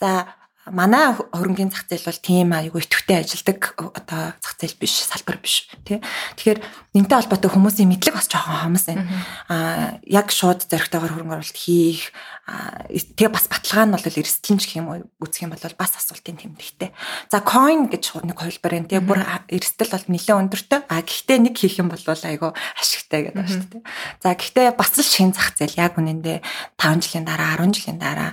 За 0.00 0.34
манай 0.72 1.12
хөрөнгөний 1.12 1.68
зах 1.68 1.84
зээл 1.84 2.08
бол 2.08 2.20
тийм 2.24 2.48
аюу 2.56 2.80
идэвхтэй 2.80 3.20
ажилдаг 3.20 3.76
одоо 3.76 4.32
зах 4.40 4.56
зээл 4.56 4.80
биш 4.80 5.04
салбар 5.04 5.36
биш 5.36 5.68
тий. 5.84 6.00
Тэгэхээр 6.40 6.60
энэтэй 6.96 7.16
холбоотой 7.20 7.50
хүмүүсийн 7.52 7.92
мэдлэг 7.92 8.16
бас 8.16 8.32
жоохон 8.32 8.72
хомс 8.72 8.88
байна. 8.88 9.04
Аа 9.52 10.00
яг 10.08 10.32
шууд 10.32 10.64
зоригтойгоор 10.64 11.12
хөрөнгө 11.20 11.36
оруулалт 11.36 11.60
хийх 11.60 12.16
тэгээ 12.88 13.28
бас 13.28 13.44
баталгаа 13.52 13.84
нь 13.84 13.92
бол 13.92 14.08
эрсдэлж 14.08 14.64
гэх 14.64 14.80
юм 14.80 14.88
уу 14.88 15.04
үүсэх 15.20 15.44
юм 15.44 15.52
бол 15.52 15.76
бас 15.76 15.92
асуултын 16.00 16.40
тэмдэгтэй. 16.40 16.96
За 17.28 17.44
coin 17.44 17.92
гэж 17.92 18.24
нэг 18.24 18.40
хувилбар 18.40 18.72
байна 18.72 18.88
тий. 18.88 19.04
Бүр 19.04 19.20
эрсдэл 19.52 19.92
бол 19.92 20.08
нэлээд 20.08 20.40
өндөртэй. 20.48 20.80
А 20.88 21.04
гэхдээ 21.04 21.38
нэг 21.44 21.60
хийх 21.60 21.76
юм 21.76 21.92
бол 21.92 22.00
аюу 22.00 22.56
ашигтай 22.80 23.28
гэдэг 23.28 23.36
байна 23.36 23.52
шүү 23.52 23.68
дээ. 23.68 23.84
За 24.24 24.32
гэхдээ 24.32 24.72
бас 24.80 24.96
л 24.96 25.04
шин 25.04 25.36
зах 25.36 25.52
зээл 25.60 25.76
яг 25.76 26.00
үнэндээ 26.00 26.40
5 26.80 27.04
жилийн 27.04 27.28
дараа 27.28 27.60
10 27.60 27.76
жилийн 27.76 28.00
дараа 28.00 28.32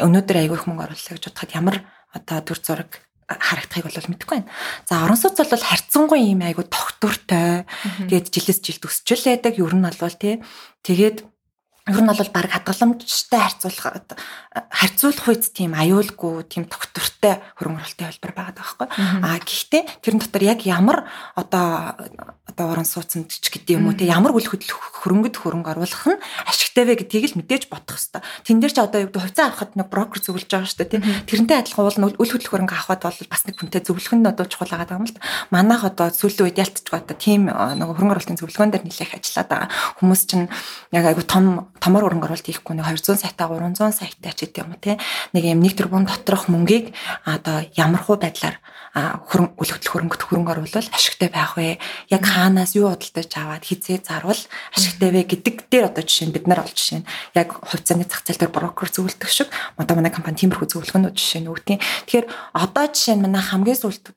өнөөдөр 0.00 0.36
аягүй 0.40 0.56
их 0.56 0.66
мөнгө 0.66 0.84
орууллаа 0.88 1.14
гэж 1.16 1.24
бодоход 1.28 1.52
ямар 1.54 1.76
одоо 2.16 2.38
төр 2.42 2.58
зураг 2.60 2.90
харагдахыг 3.30 3.86
бол 3.86 4.10
мэдэхгүй 4.10 4.36
байна. 4.42 4.50
За 4.88 5.04
орон 5.04 5.18
сууц 5.20 5.38
бол 5.38 5.62
харьцангуй 5.62 6.20
юм 6.34 6.42
айгу 6.42 6.66
тогтвортой. 6.66 7.68
Тэгээд 8.10 8.26
жилээс 8.34 8.58
жилд 8.58 8.82
өсчөл 8.90 9.22
байдаг. 9.22 9.54
Ер 9.54 9.74
нь 9.74 9.86
бол 9.86 10.16
тий. 10.18 10.42
Тэгээд 10.82 11.22
ер 11.88 12.00
нь 12.02 12.10
бол 12.10 12.32
баг 12.34 12.50
хадгаламжтай 12.52 13.40
харьцуулах 13.40 14.04
харьцуулах 14.68 15.26
үед 15.30 15.44
тийм 15.54 15.72
аюулгүй 15.78 16.44
тийм 16.50 16.66
тогтвортой 16.68 17.40
хөрөнгө 17.56 17.80
оруулалтын 17.80 18.10
хэлбэр 18.10 18.34
байгаа 18.36 18.56
байхгүй. 18.58 18.86
Аа 19.24 19.38
гэхдээ 19.40 19.82
тэрэн 20.04 20.20
дотор 20.20 20.42
яг 20.44 20.60
ямар 20.66 21.08
одоо 21.38 21.96
одоо 22.50 22.66
орон 22.74 22.84
сууцнд 22.84 23.30
ч 23.30 23.46
гэдэг 23.48 23.78
юм 23.78 23.88
уу 23.88 23.96
те 23.96 24.10
ямар 24.10 24.34
үл 24.34 24.44
хөрөнгөд 24.44 25.36
хөрөнгө 25.38 25.70
оруулах 25.70 26.04
нь 26.10 26.20
ашигтай 26.44 26.84
вэ 26.84 27.00
гэдгийг 27.00 27.32
л 27.32 27.38
мэдээж 27.40 27.70
бодох 27.70 27.96
хэрэгтэй. 27.96 28.22
Тэн 28.44 28.58
дээр 28.60 28.74
ч 28.74 28.78
одоо 28.82 29.00
юу 29.00 29.08
гэдэг 29.08 29.22
хувьцаа 29.22 29.46
авахд 29.48 29.72
нэг 29.78 29.88
брокер 29.88 30.20
зөвлөж 30.20 30.50
байгаа 30.50 30.68
шүү 30.68 30.80
дээ 30.82 30.92
те. 30.92 31.04
Тэрнтэй 31.30 31.56
адилхан 31.62 31.84
уул 31.86 31.98
нь 32.02 32.06
үл 32.18 32.32
хөдлөх 32.34 32.50
хөрөнгө 32.50 32.74
авахд 32.76 33.02
бол 33.06 33.30
бас 33.30 33.42
нэг 33.46 33.56
хүнтэй 33.56 33.82
зөвлөх 33.86 34.12
нь 34.18 34.26
одоо 34.26 34.46
чухал 34.50 34.74
байгаа 34.74 34.98
юм 34.98 35.06
л 35.06 35.14
да. 35.14 35.22
Манайх 35.54 35.86
одоо 35.86 36.10
сүүлийн 36.10 36.50
үед 36.50 36.60
ялтчих 36.60 36.90
одоо 36.90 37.16
тийм 37.16 37.48
нэг 37.48 37.86
хөрөнгө 37.86 38.14
оруулалтын 38.18 38.38
зөвлөгөөн 38.42 38.70
дээр 38.74 38.84
нэлээх 38.84 39.14
ажиллаад 39.16 39.48
байгаа. 39.48 39.70
Хүмүүс 40.02 40.22
чинь 40.26 40.50
яг 40.90 41.04
айгу 41.06 41.22
том 41.24 41.70
томор 41.80 42.04
хөрөнгө 42.04 42.28
оруулалт 42.28 42.46
хийхгүй 42.46 42.76
нэг 42.76 42.86
200 42.86 43.16
саятай 43.24 43.48
300 43.48 43.96
саятай 43.96 44.32
ч 44.36 44.46
гэдэг 44.46 44.60
юм 44.62 44.76
уу 44.76 44.80
те. 44.80 45.00
Нэг 45.32 45.44
юм 45.48 45.64
1 45.64 45.74
тэрбум 45.74 46.04
доторх 46.04 46.46
мөнгийг 46.52 46.92
одоо 47.24 47.64
ямар 47.74 48.04
хуу 48.04 48.20
байдлаар 48.20 48.60
хөрөнгө 48.92 49.54
хөдлөх 49.54 49.86
хөрөнгөт 49.86 50.22
хөрөнгө 50.26 50.50
оруулал 50.50 50.88
ашигтай 50.90 51.30
байх 51.30 51.54
вэ? 51.54 51.78
Яг 52.10 52.22
хаанаас 52.26 52.74
юу 52.74 52.90
худалдаж 52.90 53.30
аваад 53.38 53.62
хизээ 53.62 54.02
зарвал 54.02 54.42
ашигтай 54.74 55.10
вэ 55.14 55.22
гэдэг 55.30 55.70
дээр 55.70 55.94
одоо 55.94 56.02
жишээ 56.02 56.26
нь 56.26 56.34
бид 56.34 56.50
нар 56.50 56.66
олж 56.66 56.74
жишээ 56.74 57.00
нь 57.00 57.08
яг 57.38 57.54
хувьцааны 57.54 58.02
зах 58.10 58.26
зээл 58.26 58.50
дээр 58.50 58.50
брокер 58.50 58.90
зөвлөдөг 58.90 59.30
шиг 59.30 59.48
одоо 59.78 59.94
манай 59.94 60.10
компани 60.10 60.42
тиймэрхүү 60.42 60.66
зөвлөгөөнүүд 60.74 61.14
жишээ 61.14 61.40
нь 61.46 61.50
өгдیں۔ 61.54 61.78
Тэгэхээр 61.78 62.26
одоо 62.58 62.84
жишээ 62.90 63.14
нь 63.14 63.22
манай 63.22 63.42
хамгийн 63.46 63.78
сүүлд 63.78 64.10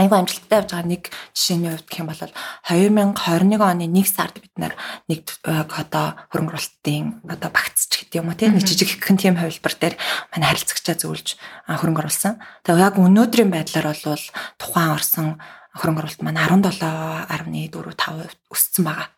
айгүй 0.00 0.18
амжилттай 0.18 0.58
явж 0.64 0.70
байгаа 0.72 0.88
нэг 0.88 1.02
жишээний 1.36 1.70
хувьд 1.76 1.88
гэх 1.88 2.00
юм 2.00 2.08
бол 2.08 2.22
2021 2.64 3.60
оны 3.60 3.84
1 3.92 4.08
сард 4.08 4.36
бид 4.40 4.54
нар 4.56 4.72
нэг 5.04 5.28
одоо 5.44 6.16
хөрөнгө 6.32 6.52
оруулалтын 6.56 7.20
одоо 7.28 7.50
багцч 7.52 7.90
гэдэг 8.08 8.20
юм 8.24 8.32
уу 8.32 8.40
тийм 8.40 8.56
нэг 8.56 8.64
жижиг 8.64 8.88
хэхэн 8.88 9.20
тийм 9.20 9.36
хувилбар 9.36 9.74
дээр 9.76 9.94
манай 10.32 10.48
харилцагчаа 10.48 10.96
зөвлөж 10.96 11.28
хөрөнгө 11.68 12.02
оруулсан. 12.08 12.40
Тэгээ 12.64 12.86
яг 12.88 12.96
өнөөдрийн 12.96 13.52
байдлаар 13.52 13.92
бол 13.92 14.24
тухайн 14.56 14.96
орсон 14.96 15.28
хөрөнгө 15.72 16.00
оруулалт 16.04 16.22
маань 16.22 16.36
17.4 16.36 17.96
5% 17.96 18.52
өссөн 18.52 18.84
байгаа. 18.84 19.08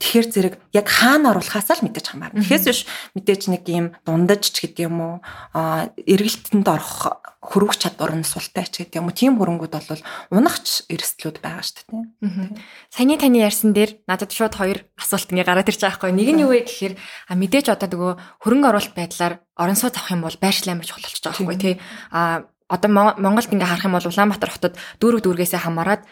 Тэгэхээр 0.00 0.26
зэрэг 0.32 0.54
яг 0.72 0.86
хаана 0.88 1.36
оруулахаас 1.36 1.68
л 1.76 1.84
мэдээж 1.84 2.06
хамаарна. 2.16 2.40
Тэгэхээс 2.40 2.64
биш 2.64 2.80
мэдээж 3.12 3.42
нэг 3.52 3.68
юм 3.68 3.92
дундаж 4.08 4.48
ч 4.48 4.64
гэдэг 4.64 4.88
юм 4.88 4.96
уу 5.04 5.14
эргэлтэнд 5.52 6.64
орох 6.64 7.20
хөрвөх 7.44 7.76
чадвар 7.76 8.16
нь 8.16 8.24
султай 8.24 8.64
ч 8.64 8.88
гэдэг 8.88 9.04
юм 9.04 9.12
уу. 9.12 9.14
Тийм 9.14 9.36
хөрөнгүүд 9.36 9.74
бол 9.76 10.02
унахч 10.32 10.88
эрсдлүүд 10.88 11.44
байгаа 11.44 11.60
шүү 11.60 11.84
дээ. 12.24 12.56
Саяны 12.88 13.20
таны 13.20 13.44
ярьсан 13.44 13.76
дээр 13.76 14.00
надад 14.08 14.32
шууд 14.32 14.56
хоёр 14.56 14.80
асуулт 14.96 15.28
ингээ 15.28 15.44
гараад 15.44 15.68
ирж 15.68 15.84
байгаа 15.84 16.08
байхгүй. 16.08 16.16
Нэг 16.16 16.28
нь 16.32 16.42
юу 16.42 16.56
вэ 16.56 16.64
гэхээр 16.64 16.94
мэдээж 17.36 17.66
одоо 17.76 17.88
нөгөө 17.92 18.12
хөрөнгө 18.42 18.68
оруулалт 18.72 18.96
байдлаар 18.96 19.34
орон 19.60 19.76
сууц 19.76 19.94
авах 20.00 20.16
юм 20.16 20.24
бол 20.24 20.40
байршил 20.40 20.72
амар 20.72 20.88
чухал 20.88 21.04
болчихж 21.04 21.22
байгаа 21.22 21.38
байхгүй 21.44 21.60
тий. 21.60 21.74
А 22.10 22.48
одоо 22.68 22.90
Монголд 22.90 23.54
ингээ 23.54 23.70
харах 23.70 23.86
юм 23.86 23.94
бол 23.94 24.10
Улаанбаатар 24.10 24.50
хотод 24.50 24.74
дүүрэг 24.98 25.22
дүүргээсээ 25.22 25.62
хамаарат 25.62 26.02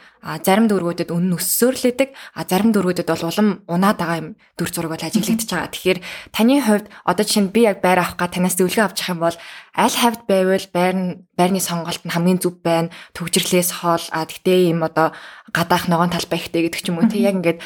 зарим 0.46 0.70
дүүргүүдэд 0.70 1.10
үнэн 1.10 1.34
өссөөр 1.34 1.74
л 1.74 1.88
идэг 1.90 2.10
зарим 2.46 2.70
дүүргүүдэд 2.70 3.10
бол 3.10 3.26
улам 3.26 3.48
унаад 3.66 3.98
байгаа 3.98 4.18
юм 4.22 4.28
дүр 4.54 4.70
зураг 4.70 4.94
бол 4.94 5.02
ажиглагдчихж 5.02 5.50
байгаа. 5.50 5.74
Тэгэхээр 5.74 5.98
таны 6.30 6.62
хувьд 6.62 6.86
одоо 7.02 7.24
жишээ 7.26 7.42
нь 7.42 7.50
би 7.50 7.66
яг 7.66 7.82
байр 7.82 7.98
авах 7.98 8.14
га 8.14 8.30
танаас 8.30 8.54
зөвлөгөө 8.54 8.86
авчих 8.86 9.10
юм 9.10 9.18
бол 9.18 9.36
аль 9.74 9.96
хавьд 9.98 10.22
байвал 10.30 10.66
байр 10.70 10.96
байрны 11.34 11.58
сонголт 11.58 12.06
нь 12.06 12.14
хамгийн 12.14 12.38
зөв 12.38 12.62
байна. 12.62 12.94
Төгжрлээс 13.18 13.82
хоол 13.82 14.06
а 14.14 14.22
тэгтээ 14.22 14.70
юм 14.70 14.86
одоо 14.86 15.10
гадаах 15.50 15.90
ногоон 15.90 16.14
талбай 16.14 16.38
ихтэй 16.38 16.70
гэдэг 16.70 16.80
ч 16.82 16.88
юм 16.94 17.02
уу 17.02 17.10
тий 17.10 17.26
яг 17.26 17.34
ингээд 17.34 17.58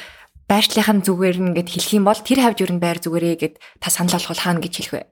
байршлынхаа 0.49 1.05
зүгээр 1.05 1.37
нь 1.38 1.49
ингээд 1.52 1.69
хэлэх 1.69 1.93
юм 2.00 2.09
бол 2.09 2.17
тэр 2.17 2.40
хавьд 2.40 2.64
юу 2.64 2.73
н 2.73 2.81
байр 2.81 2.99
зүгээрээ 2.99 3.37
гэд 3.37 3.55
та 3.85 3.93
санал 3.93 4.17
болгох 4.17 4.40
хаана 4.40 4.64
гэж 4.64 4.75
хэлэх 4.81 4.95
вэ? 4.97 5.02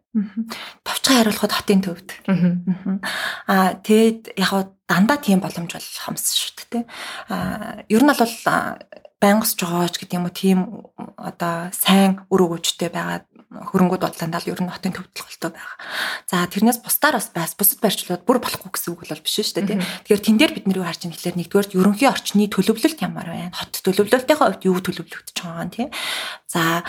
Товчхон 0.81 1.17
хариулахад 1.21 1.53
хотын 1.53 1.81
төвд. 1.85 2.09
Аа 3.45 3.77
тэгэд 3.85 4.33
яг 4.41 4.73
дандаа 4.89 5.19
тийм 5.21 5.45
боломж 5.45 5.77
бол 5.77 5.89
хамс 6.01 6.33
шүү 6.33 6.67
дээ. 6.73 6.85
Аа 7.29 7.85
ер 7.85 8.03
нь 8.03 8.09
бол 8.09 8.35
байнгасж 9.21 9.59
байгаа 9.61 9.93
ч 9.93 9.97
гэдэг 10.01 10.17
юм 10.17 10.27
уу 10.29 10.33
тийм 10.33 10.59
одоо 11.21 11.69
сайн 11.73 12.25
өр 12.33 12.41
өгөөжтэй 12.49 12.89
байгаа 12.93 13.25
хөрөнгүүд 13.51 14.03
бол 14.03 14.17
дандаа 14.19 14.43
л 14.43 14.51
ер 14.51 14.59
нь 14.59 14.71
хотын 14.71 14.95
төвдлөлтөө 14.97 15.51
байгаа. 15.55 15.77
За 16.27 16.47
тэрнээс 16.51 16.83
бусдаар 16.83 17.15
бас 17.15 17.31
бас 17.31 17.55
бусад 17.55 17.79
барьчлууд 17.79 18.27
бүр 18.27 18.43
болохгүй 18.43 18.71
гэсэн 18.75 18.91
үг 18.95 19.07
бол 19.07 19.23
биш 19.23 19.39
шүү 19.39 19.63
дээ. 19.63 19.83
Тэгэхээр 20.03 20.25
тэн 20.27 20.37
дээр 20.37 20.53
бид 20.55 20.67
нар 20.67 20.83
юу 20.83 20.87
харж 20.87 21.07
байгаа 21.07 21.15
гэхэлэр 21.15 21.39
нэгдүгээр 21.39 21.79
ерөнхий 21.79 22.09
орчны 22.11 22.51
төлөвлөлт 22.51 23.01
ямар 23.07 23.29
байна? 23.31 23.55
Хот 23.55 23.79
төлөвлөлтийнхөө 23.87 24.47
хувьд 24.51 24.67
юу 24.67 24.79
төлөвлөгдөж 24.83 25.37
байгаа 25.39 25.63
юм 25.63 25.71
тий. 25.71 25.87
За 26.51 26.83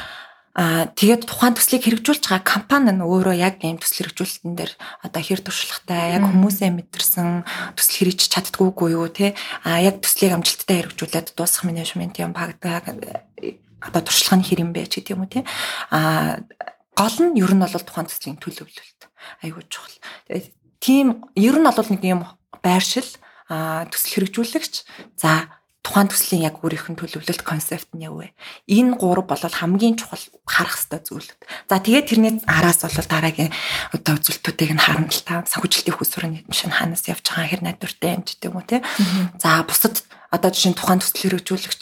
Аа 0.57 0.89
тэгээд 0.89 1.29
тухайн 1.29 1.53
төслийг 1.53 1.85
хэрэгжүүлж 1.85 2.33
байгаа 2.33 2.41
компани 2.41 2.89
нь 2.89 3.05
өөрөө 3.05 3.37
яг 3.37 3.61
ийм 3.61 3.77
төсөл 3.77 4.09
хэрэгжүүлэлтэн 4.09 4.57
дээр 4.57 4.73
одоо 5.05 5.21
хэр 5.21 5.45
туршлагатай 5.45 6.17
яг 6.17 6.25
хүмүүсээ 6.25 6.73
мэдэрсэн 6.73 7.45
төсөл 7.77 7.97
хэрэгжиж 8.01 8.33
чаддгүйгүй 8.33 8.89
юу 8.97 9.05
те 9.13 9.37
а 9.61 9.77
яг 9.77 10.01
төслийг 10.01 10.33
амжилттай 10.33 10.81
хэрэгжүүлээд 10.81 11.37
дуусгах 11.37 11.69
менежмент 11.69 12.17
юм 12.17 12.33
багтаа 12.33 12.81
одоо 13.81 14.01
туршлагын 14.01 14.45
хэр 14.45 14.63
юм 14.65 14.71
бэ 14.73 14.87
ч 14.87 15.01
гэдэг 15.01 15.13
юм 15.13 15.23
уу 15.25 15.31
те 15.31 15.45
а 15.91 16.41
гол 16.97 17.17
нь 17.21 17.37
ер 17.37 17.53
нь 17.53 17.61
бол 17.61 17.85
тухайн 17.85 18.09
төслийн 18.09 18.41
төлөвлөлт 18.41 19.01
айгуу 19.45 19.63
чухал 19.69 19.97
тийм 20.81 21.25
ер 21.35 21.55
нь 21.57 21.67
бол 21.67 21.89
нэг 21.93 22.03
юм 22.03 22.21
байршил 22.63 23.09
төсөл 23.47 24.11
хэрэгжүүлэгч 24.27 24.73
за 25.15 25.57
тухайн 25.87 26.11
төслийн 26.11 26.43
яг 26.51 26.59
өөрийнх 26.59 26.91
нь 26.91 26.99
төлөвлөлт 26.99 27.47
концепт 27.47 27.87
нь 27.95 28.03
юу 28.03 28.19
вэ? 28.19 28.35
Энэ 28.67 28.99
гурав 28.99 29.23
бол 29.23 29.39
хамгийн 29.39 29.95
чухал 29.95 30.19
харах 30.43 30.75
хэвээр 30.75 31.03
зүйлүүд. 31.07 31.39
За 31.71 31.79
тэгээд 31.79 32.07
тэрний 32.11 32.33
араас 32.43 32.83
бол 32.83 33.07
дараагийн 33.07 33.55
одоо 33.95 34.19
үзүүлэлтүүдийг 34.19 34.75
нь 34.75 34.83
харна 34.83 35.07
л 35.07 35.23
та. 35.23 35.47
Санхүүжилтийн 35.47 35.95
хөсвөрийн 35.95 36.33
нэвшин 36.43 36.75
ханаас 36.75 37.07
явж 37.07 37.23
байгаа 37.31 37.47
хэр 37.47 37.61
найдвартай 37.63 38.19
юм 38.19 38.23
ч 38.27 38.35
гэдэг 38.35 38.49
юм 38.51 38.59
уу 38.59 38.67
те. 38.67 38.83
За 39.39 39.63
бусад 39.63 40.03
одоо 40.27 40.51
жишээ 40.51 40.75
нь 40.75 40.79
тухайн 40.79 40.99
төсөл 40.99 41.39
хэрэгжүүлэгч 41.39 41.81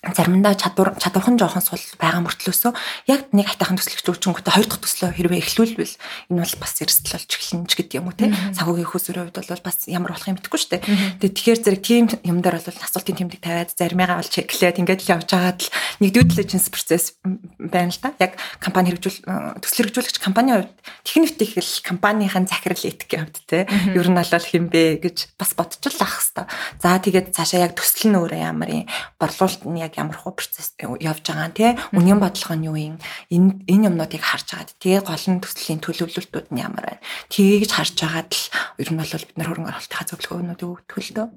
заримдаа 0.00 0.56
чадвар 0.56 0.96
чадвархан 0.96 1.36
жоохон 1.36 1.60
сул 1.60 1.84
байгаа 2.00 2.24
мөртлөөсөө 2.24 2.72
яг 3.12 3.28
нэг 3.36 3.52
хайтахан 3.52 3.76
төслөгч 3.76 4.08
өвчнгөтэй 4.08 4.52
хоёр 4.56 4.68
дахь 4.72 4.80
төслөө 4.80 5.12
хэрвээ 5.12 5.40
эхлүүлвэл 5.44 5.94
энэ 6.32 6.40
бол 6.40 6.56
бас 6.56 6.72
эрсдэл 6.80 7.20
болж 7.20 7.28
эхэлнэ 7.28 7.68
ч 7.68 7.72
гэдэг 7.76 7.98
юм 8.00 8.08
уу 8.08 8.16
те 8.16 8.32
санхүүгийн 8.56 8.88
хөөсөрийн 8.88 9.24
хувьд 9.28 9.38
бол 9.44 9.66
бас 9.68 9.78
ямар 9.92 10.16
болох 10.16 10.24
юм 10.24 10.40
мэдэхгүй 10.40 10.56
шүү 10.56 10.72
дээ. 10.72 10.82
Тэгээ 11.20 11.36
тэгэхээр 11.36 11.60
зэрэг 11.60 11.82
тийм 11.84 12.04
юм 12.24 12.38
дээр 12.40 12.56
бол 12.64 12.80
асуултын 12.80 13.18
тэмдэг 13.20 13.40
тавиад 13.44 13.70
заримыгаа 13.76 14.16
бол 14.24 14.32
чеклээд 14.32 14.80
ингээд 14.80 15.04
л 15.04 15.12
явж 15.20 15.28
байгаад 15.28 15.60
л 15.60 15.72
нэгдүгээр 16.00 16.28
диligence 16.32 16.68
процесс 16.72 17.20
байна 17.60 17.92
л 17.92 18.00
да. 18.00 18.16
Яг 18.24 18.40
компани 18.56 18.96
хэрэгжүүл 18.96 19.20
төсөл 19.60 19.84
хэрэгжүүлэгч 19.84 20.16
компанийн 20.16 20.64
хувьд 20.64 20.72
техникт 21.04 21.38
их 21.44 21.60
л 21.60 21.72
компанийн 21.84 22.48
захирал 22.48 22.88
этикийн 22.88 23.28
хувьд 23.28 23.44
те 23.44 23.68
ер 23.68 24.08
нь 24.08 24.16
бол 24.16 24.32
хинбэ 24.32 25.04
гэж 25.04 25.36
бас 25.36 25.52
бодчихлах 25.52 26.08
хэвээр. 26.08 26.48
За 26.80 26.96
тэгээд 26.96 27.36
цаашаа 27.36 27.68
яг 27.68 27.76
төсөл 27.76 28.08
нь 28.08 28.16
өөрөө 28.16 28.40
ямар 28.40 28.70
юм 28.72 28.88
борлуулалт 29.20 29.68
нь 29.68 29.89
яг 29.90 29.98
ямар 29.98 30.14
хуу 30.14 30.32
процесс 30.38 30.78
явж 30.78 31.26
байгаа 31.26 31.50
тий 31.50 31.74
үнийн 31.90 32.22
бодлого 32.22 32.54
нь 32.54 32.66
юу 32.70 32.78
юм? 32.78 32.96
Энэ 33.26 33.66
энэ 33.66 33.86
юмнуудыг 33.90 34.22
харж 34.22 34.54
байгаад 34.54 34.70
тэгээ 34.78 35.02
гол 35.02 35.26
нь 35.26 35.42
төслийн 35.42 35.82
төлөвлөлтүүд 35.82 36.46
нь 36.54 36.62
ямар 36.62 36.84
байна? 36.86 37.02
Тгийгж 37.26 37.70
харж 37.74 37.96
байгаад 37.98 38.30
л 38.30 38.44
ер 38.78 38.88
нь 38.94 39.00
бол 39.02 39.10
бид 39.10 39.34
нар 39.34 39.48
хөрөнгө 39.50 39.70
оруулалтынхаа 39.74 40.06
зөвлөгөөнүүд 40.06 40.62
өгдөг 40.62 40.98
л 41.02 41.14
дөө. 41.18 41.28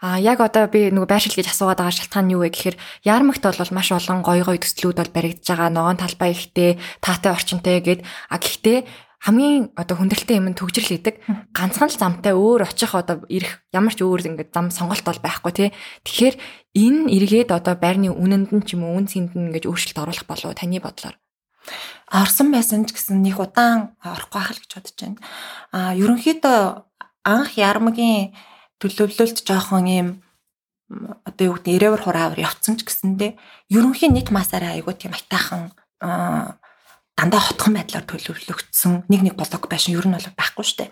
Аа 0.00 0.18
яг 0.18 0.40
одоо 0.40 0.64
би 0.72 0.88
нөгөө 0.88 1.12
байршил 1.12 1.36
гэж 1.36 1.52
асуугаад 1.52 1.80
байгаа 1.84 1.96
шалтгаан 2.00 2.24
нь 2.24 2.34
юу 2.34 2.42
вэ 2.42 2.50
гэхээр 2.56 2.76
ярмагт 3.04 3.44
бол 3.44 3.76
маш 3.76 3.88
олон 3.92 4.24
гоё 4.24 4.44
гоё 4.48 4.58
төслүүд 4.58 4.96
бол 4.96 5.12
баригдаж 5.12 5.44
байгаа 5.44 5.68
ногоон 5.68 6.00
талбай 6.00 6.32
ихтэй 6.32 6.80
таатай 7.04 7.32
орчинтэй 7.36 7.78
гэд. 7.84 8.00
А 8.32 8.40
гэхдээ 8.40 9.07
хамгийн 9.18 9.74
одоо 9.74 9.98
хүндрэлтэй 9.98 10.38
юм 10.38 10.54
төгжрөл 10.54 10.94
идэг. 10.94 11.18
Ганцхан 11.50 11.90
л 11.90 11.98
замтай 11.98 12.34
өөр 12.38 12.62
очих 12.62 12.94
одоо 12.94 13.26
ирэх 13.26 13.66
ямар 13.74 13.94
ч 13.94 14.06
өөр 14.06 14.30
ингээд 14.30 14.54
зам 14.54 14.70
сонголт 14.70 15.02
бол 15.02 15.18
байхгүй 15.18 15.52
тий. 15.52 15.68
Тэгэхээр 16.06 16.36
энэ 16.78 17.10
эргээд 17.10 17.50
одоо 17.50 17.74
байрны 17.74 18.14
үнэнд 18.14 18.54
нь 18.54 18.62
ч 18.62 18.78
юм 18.78 18.86
уу 18.86 18.94
үн 18.94 19.10
цэнд 19.10 19.34
нь 19.34 19.50
ингээд 19.50 19.66
өөрчлөлт 19.66 19.98
оруулах 19.98 20.26
болов 20.30 20.54
таны 20.54 20.78
бодлоор. 20.78 21.18
Орсон 22.08 22.54
байсан 22.54 22.86
ч 22.86 22.94
гэсэн 22.94 23.20
нэг 23.20 23.42
удаан 23.42 23.98
орохгүй 24.00 24.38
байх 24.38 24.50
л 24.54 24.62
гэж 24.62 24.72
бодож 24.78 24.96
байна. 25.02 25.18
А 25.74 25.92
ерөнхийдөө 25.98 26.58
анх 27.26 27.50
ярмгийн 27.58 28.32
төлөвлөлт 28.78 29.42
жоохон 29.42 29.86
юм 29.90 30.08
одоо 31.26 31.44
юу 31.52 31.54
гэдэг 31.60 31.74
ирээвэр 31.76 32.02
хураавар 32.06 32.40
явцсан 32.40 32.80
ч 32.80 32.88
гэсэндээ 32.88 33.36
ерөнхийн 33.68 34.16
нийт 34.16 34.32
масаараа 34.32 34.72
айгуу 34.78 34.96
тийм 34.96 35.12
айтаахан 35.12 35.68
дандаа 37.18 37.42
хотхон 37.42 37.74
байдлаар 37.74 38.06
төлөвлөгдсөн 38.06 39.10
нэг 39.10 39.20
нэг 39.26 39.34
блок 39.34 39.66
байшин 39.66 39.98
ер 39.98 40.06
нь 40.06 40.14
бол 40.14 40.30
байхгүй 40.38 40.62
шүү 40.62 40.78
дээ. 40.86 40.90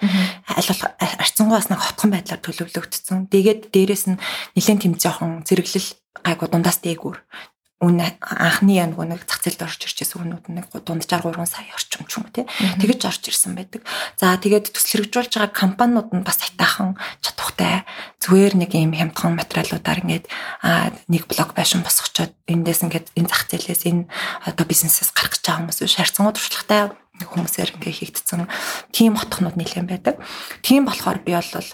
Аль 0.58 0.66
болох 0.66 0.90
арцсангуу 0.98 1.54
бас 1.54 1.70
нэг 1.70 1.78
хотхон 1.78 2.10
байдлаар 2.10 2.42
төлөвлөгдсөн. 2.42 3.30
Тэгээд 3.30 3.70
дээрэс 3.70 4.10
нь 4.10 4.18
нэлээд 4.58 4.82
тэм 4.82 4.94
жоохон 4.98 5.46
зэрэглэл 5.46 5.88
гайгүй 6.26 6.48
дундаас 6.50 6.82
дээгүүр 6.82 7.16
үн 7.76 8.00
анхны 8.00 8.72
яг 8.72 8.96
нэг 8.96 9.28
зах 9.28 9.44
зээлд 9.44 9.68
орж 9.68 9.84
ирж 9.84 10.00
байсан 10.00 10.24
үнүүд 10.24 10.48
нэг 10.48 10.66
дунджаар 10.72 11.28
3 11.28 11.44
сая 11.44 11.68
орчим 11.76 12.08
ч 12.08 12.16
юм 12.16 12.24
уу 12.24 12.32
тий. 12.32 12.48
Тэгэж 12.80 13.00
орж 13.04 13.22
ирсэн 13.28 13.52
байдаг. 13.52 13.84
За 14.16 14.32
тэгээд 14.40 14.72
төсөл 14.72 15.04
хэрэгжүүлж 15.04 15.36
байгаа 15.36 15.52
компаниуд 15.52 16.08
нь 16.16 16.24
бас 16.24 16.40
айтаахан 16.40 16.96
чадвартай 17.20 17.84
зүгээр 18.24 18.54
нэг 18.56 18.72
юм 18.72 18.96
хямдхан 18.96 19.36
материалуудаар 19.36 20.00
ингээд 20.08 20.26
нэг 21.12 21.22
блок 21.28 21.52
байшин 21.52 21.84
босгочоод 21.84 22.32
эндээс 22.48 22.80
ингээд 22.88 23.12
энэ 23.12 23.28
зах 23.28 23.44
зээлээс 23.44 23.82
энэ 23.92 24.08
одоо 24.48 24.64
бизнесээс 24.64 25.12
гарах 25.12 25.36
гэж 25.36 25.44
байгаа 25.44 25.60
хүмүүс 25.68 26.00
харьцангуй 26.00 26.32
туршлагатай 26.32 26.96
хүмүүсээр 27.28 27.76
ингээд 27.76 27.98
хийгдсэн 28.00 28.48
тийм 28.88 29.20
хотхнууд 29.20 29.60
нэлээд 29.60 29.84
байдаг. 29.84 30.16
Тийм 30.64 30.88
болохоор 30.88 31.20
би 31.20 31.36
бол 31.36 31.68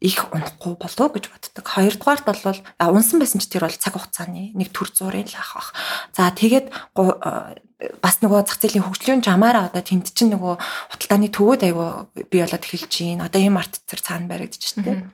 их 0.00 0.28
унахгүй 0.28 0.76
болов 0.76 1.12
гэж 1.16 1.24
боддог. 1.32 1.64
Хоёрдугаарт 1.64 2.24
бол 2.28 2.60
унсан 2.92 3.16
байсан 3.16 3.40
ч 3.40 3.48
тэр 3.48 3.64
бол 3.64 3.72
цаг 3.72 3.96
хугацааны 3.96 4.52
нэг 4.52 4.68
төр 4.68 4.92
зургийн 4.92 5.24
л 5.24 5.40
ах 5.40 5.56
бах. 5.56 5.68
За 6.12 6.28
тэгээд 6.28 6.68
бас 8.04 8.20
нөгөө 8.20 8.44
зах 8.44 8.60
зээлийн 8.60 8.84
хөгжлийн 8.84 9.24
жамаараа 9.24 9.72
одоо 9.72 9.80
тэнд 9.80 10.12
чинь 10.12 10.36
нөгөө 10.36 10.60
худалдааны 10.92 11.32
төвөөд 11.32 11.62
айгу 11.64 12.12
бий 12.28 12.44
болоод 12.44 12.64
эхэлж 12.64 12.92
гин. 12.92 13.24
Одоо 13.24 13.40
ийм 13.40 13.56
арт 13.56 13.80
цэр 13.88 14.00
цаана 14.04 14.28
баригдчих 14.28 14.76
штеп. 14.76 15.08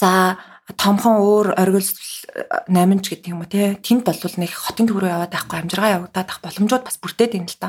За 0.00 0.40
томхон 0.76 1.20
өөр 1.20 1.56
оргил 1.56 1.88
8 2.68 3.00
ч 3.04 3.06
гэдэг 3.16 3.32
юм 3.32 3.44
уу 3.44 3.48
те 3.48 3.76
тэнд 3.80 4.04
бол 4.04 4.36
нэг 4.36 4.52
хотын 4.52 4.88
төв 4.88 5.00
рүү 5.00 5.12
яваад 5.12 5.32
байхгүй 5.32 5.60
амжиргаа 5.64 5.96
явагдаад 5.96 6.28
ах 6.28 6.40
боломжууд 6.44 6.84
бас 6.84 7.00
бүрдээд 7.00 7.32
байна 7.36 7.48
л 7.48 7.60
да. 7.60 7.68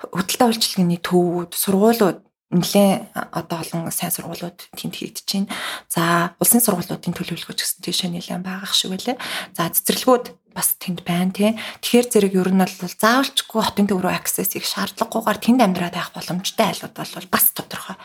Худалдаа 0.00 0.48
үйлчилгээний 0.48 1.00
төвүүд, 1.04 1.52
сургуулиуд 1.52 2.18
нэлээ 2.48 3.12
одоо 3.12 3.60
олон 3.60 3.92
сайн 3.92 4.08
сургуулиуд 4.08 4.72
тэнд 4.72 4.96
хийгдэж 4.96 5.28
байна. 5.28 5.52
За 5.92 6.32
улсын 6.40 6.64
сургуулиудын 6.64 7.12
төлөвлөгөөч 7.12 7.60
гэсэн 7.60 7.84
тийшээ 7.84 8.08
нэлээд 8.08 8.40
байгаа 8.40 8.72
шиг 8.72 8.96
байлаа. 8.96 9.16
За 9.52 9.68
цэцэрлэгүүд 9.68 10.32
бас 10.56 10.74
тэнд 10.80 11.04
байна 11.04 11.30
тий. 11.30 11.52
Тэгэхээр 11.84 12.08
зэрэг 12.08 12.34
ер 12.40 12.50
нь 12.50 12.58
бол 12.58 12.72
заавалчгүй 12.72 13.62
хотын 13.62 13.86
төв 13.86 14.00
рүү 14.00 14.10
аксес 14.16 14.56
хийх 14.56 14.64
шаардлагагүйгээр 14.64 15.38
тэнд 15.38 15.60
амьдраад 15.60 15.94
байх 15.94 16.10
боломжтой 16.16 16.66
айлууд 16.72 16.94
бол 16.96 17.28
бас 17.30 17.46
тодорхой. 17.52 17.96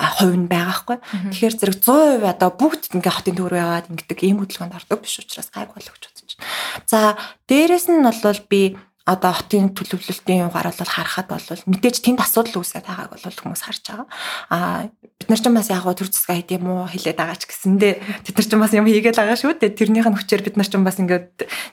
А 0.00 0.04
хувь 0.18 0.34
нь 0.34 0.50
байгаа 0.50 0.76
хгүй. 0.82 0.98
Тэгэхээр 1.30 1.54
зэрэг 1.60 1.76
100% 1.84 2.32
одоо 2.32 2.50
бүгд 2.50 2.96
ингээ 2.96 3.12
хотын 3.12 3.36
төв 3.38 3.46
рүү 3.52 3.60
яваад 3.60 3.86
ингэдэг 3.92 4.18
ийм 4.24 4.42
хөдөлгөөнд 4.42 4.76
ордог 4.82 4.98
биш 5.04 5.20
учраас 5.20 5.52
гайгүй 5.54 5.78
болов 5.78 5.94
гэж 5.94 6.04
бодож 6.10 6.32
байна. 6.32 6.48
За 6.90 6.98
дээрэс 7.46 7.86
нь 7.92 8.02
бол 8.02 8.40
би 8.48 8.60
одоо 9.06 9.32
хотын 9.34 9.74
төлөвлөлтийн 9.74 10.46
югаар 10.46 10.70
бол 10.70 10.94
харахад 10.94 11.26
бол 11.26 11.46
мэдээж 11.66 11.96
тэнд 12.06 12.22
асуудал 12.22 12.62
үүсээд 12.62 12.86
байгааг 12.86 13.10
бол 13.10 13.40
хүмүүс 13.42 13.62
харж 13.66 13.82
байгаа. 13.82 14.06
Аа 14.54 14.90
бид 15.18 15.28
нар 15.30 15.40
ч 15.42 15.46
бас 15.50 15.70
яг 15.74 15.82
гоо 15.82 15.94
төр 15.98 16.06
зэсгээ 16.06 16.36
хийд 16.38 16.54
юм 16.62 16.66
уу 16.70 16.86
хэлээд 16.86 17.18
байгаа 17.18 17.38
ч 17.38 17.50
гэсэндээ 17.50 17.94
тэд 18.22 18.34
нар 18.38 18.46
ч 18.46 18.52
бас 18.54 18.72
юм 18.78 18.86
хийгээд 18.86 19.18
байгаа 19.18 19.38
шүү 19.38 19.58
дээ. 19.58 19.74
Тэрнийх 19.74 20.06
нь 20.06 20.16
хүчээр 20.18 20.42
бид 20.46 20.56
нар 20.58 20.68
ч 20.70 20.74
бас 20.78 20.98
ингээд 21.02 21.28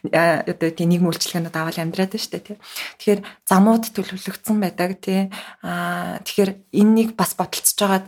одоо 0.09 0.69
тийм 0.73 0.89
нийгэм 0.89 1.09
үйлчлэгээнүүд 1.09 1.53
аваад 1.53 1.77
амьдраад 1.77 2.11
байна 2.13 2.23
шүү 2.25 2.33
дээ 2.33 2.45
тий. 2.49 2.57
Тэгэхээр 2.97 3.21
замууд 3.45 3.83
төлөвлөгдсөн 3.93 4.57
байдаг 4.57 4.89
тий. 4.97 5.29
Аа 5.61 6.17
тэгэхээр 6.25 6.51
энэнийг 6.81 7.13
бас 7.13 7.37
бодолцож 7.37 7.77
байгаад 7.77 8.05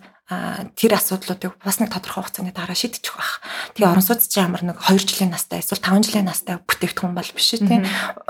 тэр 0.79 0.95
асуудлуудыг 0.95 1.59
бас 1.59 1.83
нэг 1.83 1.91
тодорхой 1.91 2.23
хугацааны 2.23 2.55
дараа 2.55 2.77
шийдчих 2.77 3.15
байх. 3.19 3.43
Тэгээ 3.75 3.91
орон 3.91 4.05
сууц 4.05 4.31
чи 4.31 4.39
ямар 4.39 4.63
нэг 4.63 4.79
2 4.79 4.95
жилийн 4.95 5.35
настай 5.35 5.59
эсвэл 5.59 5.83
5 5.83 6.07
жилийн 6.07 6.27
настай 6.27 6.55
бүтээгдэхүүн 6.63 7.15
бол 7.15 7.31
биш 7.35 7.59
тийм 7.59 7.83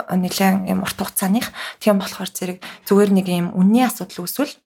нэлээд 0.10 0.66
юм 0.66 0.82
урт 0.82 0.98
хугацааных. 0.98 1.54
Тийм 1.78 2.02
болохоор 2.02 2.32
зэрэг 2.34 2.58
зүгээр 2.90 3.12
нэг 3.14 3.26
юм 3.30 3.48
үнний 3.54 3.86
асуудал 3.86 4.26
үүсвэл 4.26 4.58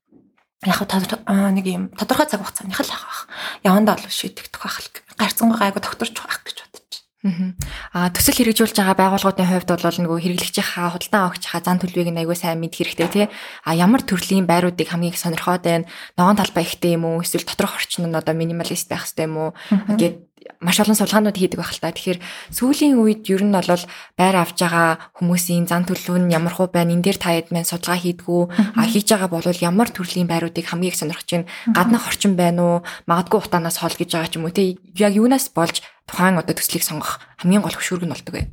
яг 0.63 0.80
нэг 0.88 1.65
юм 1.68 1.84
тодорхой 1.94 2.27
цаг 2.32 2.39
хугацааных 2.39 2.80
л 2.80 2.92
авах. 2.96 3.27
Явандаа 3.68 4.00
бол 4.00 4.08
шийдэгдэх 4.08 4.62
байх. 4.63 4.80
Гарцангуй 5.20 5.60
гайгүй 5.60 5.82
докторч 5.84 6.15
байх 6.15 6.39
гэж 6.44 6.75
Аа 7.25 8.13
төсөл 8.13 8.38
хэрэгжүүлж 8.38 8.77
байгаа 8.77 8.98
байгууллагуудын 9.01 9.50
хувьд 9.50 9.70
бол 9.74 9.82
нөгөө 9.82 10.20
хэрэглэгчийнхаа 10.22 10.94
худалдан 10.94 11.22
авахчийнхаа 11.25 11.62
зан 11.65 11.82
төлөвийг 11.82 12.13
нь 12.13 12.20
аягүй 12.22 12.38
сайн 12.38 12.62
мэд 12.62 12.77
хэрэгтэй 12.77 13.10
тий. 13.10 13.25
А 13.65 13.74
ямар 13.74 14.05
төрлийн 14.05 14.46
байруудыг 14.46 14.86
хамгийн 14.94 15.13
их 15.13 15.17
сонирхоод 15.17 15.65
байна? 15.65 15.89
Ногоон 16.17 16.38
талбай 16.38 16.70
ихтэй 16.70 16.94
юм 16.94 17.10
уу? 17.10 17.25
Эсвэл 17.25 17.50
доторх 17.50 17.82
орчин 17.82 18.05
нь 18.05 18.17
одоо 18.17 18.38
минималист 18.38 18.86
байх 18.94 19.10
хэрэгтэй 19.10 19.25
юм 19.25 19.38
уу? 19.41 19.50
Гэт 19.98 20.22
маш 20.62 20.77
олон 20.79 20.96
судалгаанууд 20.96 21.38
хийдэг 21.38 21.58
байх 21.58 21.74
л 21.74 21.82
та. 21.82 21.89
Тэгэхээр 21.89 22.20
сүүлийн 22.53 23.01
үед 23.01 23.25
ер 23.29 23.41
нь 23.41 23.53
бол 23.53 23.86
байр 24.17 24.36
авж 24.38 24.58
байгаа 24.62 25.01
хүмүүсийн 25.17 25.65
зан 25.65 25.89
төлөв 25.89 26.22
нь 26.22 26.34
ямар 26.34 26.53
хуу 26.53 26.70
байна? 26.70 26.94
Энд 26.94 27.05
дээр 27.05 27.17
та 27.17 27.34
хэд 27.34 27.50
мэн 27.50 27.65
судалгаа 27.65 27.98
хийдгүү? 27.98 28.41
А 28.77 28.86
хийж 28.86 29.10
байгаа 29.10 29.29
бол 29.34 29.46
ямар 29.50 29.89
төрлийн 29.89 30.29
байруудыг 30.29 30.65
хамгийн 30.70 30.94
их 30.94 31.00
сонирхож 31.01 31.29
байна? 31.29 31.50
Гаднах 31.74 32.05
орчин 32.05 32.38
байна 32.38 32.62
уу? 32.62 32.77
Магадгүй 33.10 33.39
утаанаас 33.41 33.82
хол 33.82 33.98
гэж 33.98 34.10
байгаа 34.13 34.29
ч 34.29 34.38
юм 34.38 34.46
уу 34.46 34.53
те. 34.53 34.77
Яг 34.94 35.17
юунаас 35.17 35.50
болж 35.50 35.82
тухайн 36.06 36.38
одоо 36.40 36.56
төслийг 36.56 36.86
сонгох 36.86 37.20
хамгийн 37.42 37.62
гол 37.62 37.76
хөшүүрэг 37.76 38.06
нь 38.06 38.14
болдог 38.14 38.34
бай. 38.34 38.46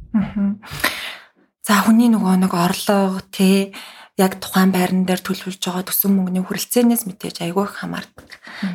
За 1.62 1.84
хүний 1.86 2.10
нөгөө 2.10 2.42
нэг 2.42 2.52
орлого 2.52 3.22
те 3.30 3.70
яг 4.18 4.36
тухайн 4.42 4.74
байран 4.74 5.04
дээр 5.08 5.24
төлөвлөж 5.24 5.62
байгаа 5.62 5.88
төсөн 5.88 6.12
мөнгөний 6.12 6.44
хүрэлцээнээс 6.44 7.08
мэдээж 7.08 7.36
айгүй 7.48 7.64
их 7.64 7.80
хамаардаг. 7.80 8.28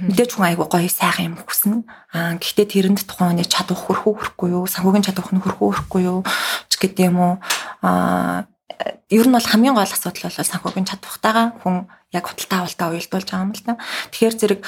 Мэдээж 0.09 0.31
хүн 0.33 0.49
айгүй 0.49 0.65
гоё 0.65 0.89
сайхан 0.89 1.29
юм 1.29 1.35
хүснэ. 1.37 1.85
Аа 2.15 2.41
гэхдээ 2.41 2.67
тэрэнд 2.73 3.05
тухайн 3.05 3.37
хүний 3.37 3.45
чадвар 3.45 3.77
хөрхөө 3.77 4.13
хөрөхгүй 4.17 4.49
юу, 4.55 4.65
санхүүгийн 4.65 5.05
чадвар 5.05 5.29
нь 5.29 5.43
хөрхөө 5.45 5.67
хөрөхгүй 5.67 6.01
юу 6.09 6.19
ч 6.71 6.73
гэдэг 6.81 7.05
юм 7.11 7.17
уу. 7.21 7.33
Аа 7.85 8.49
ер 9.13 9.27
нь 9.27 9.35
бол 9.35 9.51
хамгийн 9.51 9.77
гол 9.77 9.85
асуудал 9.85 10.25
бол 10.25 10.41
санхүүгийн 10.41 10.89
чадвартайгаа 10.89 11.47
хүн 11.61 11.85
яг 12.13 12.25
худалдаа 12.25 12.65
авалтаа 12.65 12.87
уялдуулж 12.97 13.29
байгаа 13.29 13.45
юм 13.45 13.53
л 13.53 13.63
да. 13.67 13.73
Тэгэхээр 14.09 14.35
зэрэг 14.41 14.63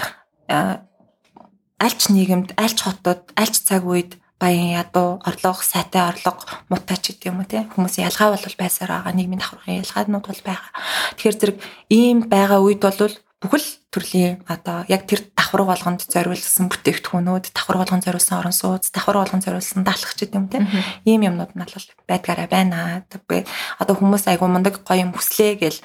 альч 1.80 2.12
нийгэмд, 2.12 2.54
альч 2.60 2.84
хотод, 2.84 3.32
альч 3.40 3.64
цаг 3.64 3.88
үед 3.88 4.20
баян 4.40 4.72
ядуу 4.84 5.20
орлого 5.24 5.64
сайтай 5.64 6.04
орлого 6.08 6.44
муутай 6.70 6.98
ч 7.00 7.12
гэдэг 7.12 7.28
юм 7.32 7.40
уу 7.40 7.48
тийм 7.48 7.68
хүмүүсийн 7.72 8.08
ялгаа 8.08 8.36
бол 8.36 8.60
байсаар 8.60 8.92
байгаа 9.04 9.14
нийгмийн 9.16 9.40
давхаргын 9.40 9.84
ялгаанууд 9.84 10.26
бол 10.28 10.44
байгаа. 10.48 10.72
Тэгэхээр 11.20 11.40
зэрэг 11.40 11.58
ийм 11.92 12.18
байгаа 12.32 12.60
үед 12.64 12.80
бол 12.80 13.16
бүхэл 13.40 13.68
төрлийн 13.92 14.44
одоо 14.52 14.84
яг 14.92 15.08
тэр 15.08 15.24
давхар 15.32 15.64
болгонд 15.64 16.04
зориулсан 16.04 16.68
бүтээгдэхүүнүүд, 16.68 17.56
давхар 17.56 17.80
болгонд 17.80 18.04
зориулсан 18.04 18.36
орон 18.40 18.56
сууц, 18.56 18.92
давхар 18.92 19.24
болгонд 19.24 19.44
зориулсан 19.48 19.88
даалгах 19.88 20.16
ч 20.16 20.28
гэдэг 20.28 20.36
юм 20.36 20.48
тийм 20.52 20.68
ийм 21.08 21.24
юмнууд 21.24 21.56
нь 21.56 21.64
бол 21.64 21.88
байдгаараа 22.04 22.48
байна. 22.52 23.08
Одоо 23.08 23.96
хүмүүс 23.96 24.28
айгу 24.28 24.48
мундаг 24.52 24.84
гоё 24.84 25.08
юм 25.08 25.16
хүслээ 25.16 25.56
гэл 25.56 25.80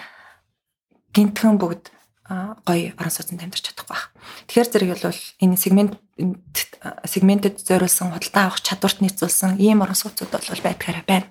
гинтхэн 1.14 1.54
бүгд 1.62 1.93
гоё 2.24 2.96
орон 2.96 3.12
сууцнд 3.12 3.44
амьдарч 3.44 3.68
чадахгүй 3.68 3.92
байна. 3.92 4.08
Тэгэхээр 4.48 4.68
зэрэг 4.72 4.90
бол 4.96 5.20
энэ 5.44 5.56
сегмент 5.60 5.92
сегментэд 7.04 7.60
зориулсан 7.60 8.16
худалдаа 8.16 8.48
авах 8.48 8.64
чадварт 8.64 9.04
нийцүүлсэн 9.04 9.60
ийм 9.60 9.84
орон 9.84 9.98
сууцуд 9.98 10.32
бол 10.32 10.64
байдгаараа 10.64 11.04
байна. 11.04 11.28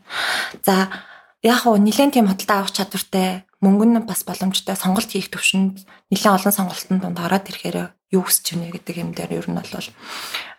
За 0.61 0.93
яг 1.41 1.65
хөө 1.65 1.81
нэлээд 1.81 2.13
тийм 2.13 2.29
худалдаа 2.29 2.61
авах 2.61 2.77
чадвартай 2.77 3.49
мөнгө 3.63 3.85
нь 3.89 4.05
бас 4.05 4.21
боломжтой 4.21 4.77
сонголт 4.77 5.09
хийх 5.09 5.33
төвшөнд 5.33 5.81
нэлээд 6.13 6.37
олон 6.37 6.53
сонголтын 6.53 6.99
дунд 7.01 7.17
ороод 7.17 7.49
ирэхээр 7.49 7.77
юу 8.13 8.23
хүсэж 8.27 8.53
байна 8.53 8.69
гэдэг 8.75 8.95
юм 9.01 9.09
дээр 9.17 9.41
ер 9.41 9.47
нь 9.49 9.57
бол 9.57 9.87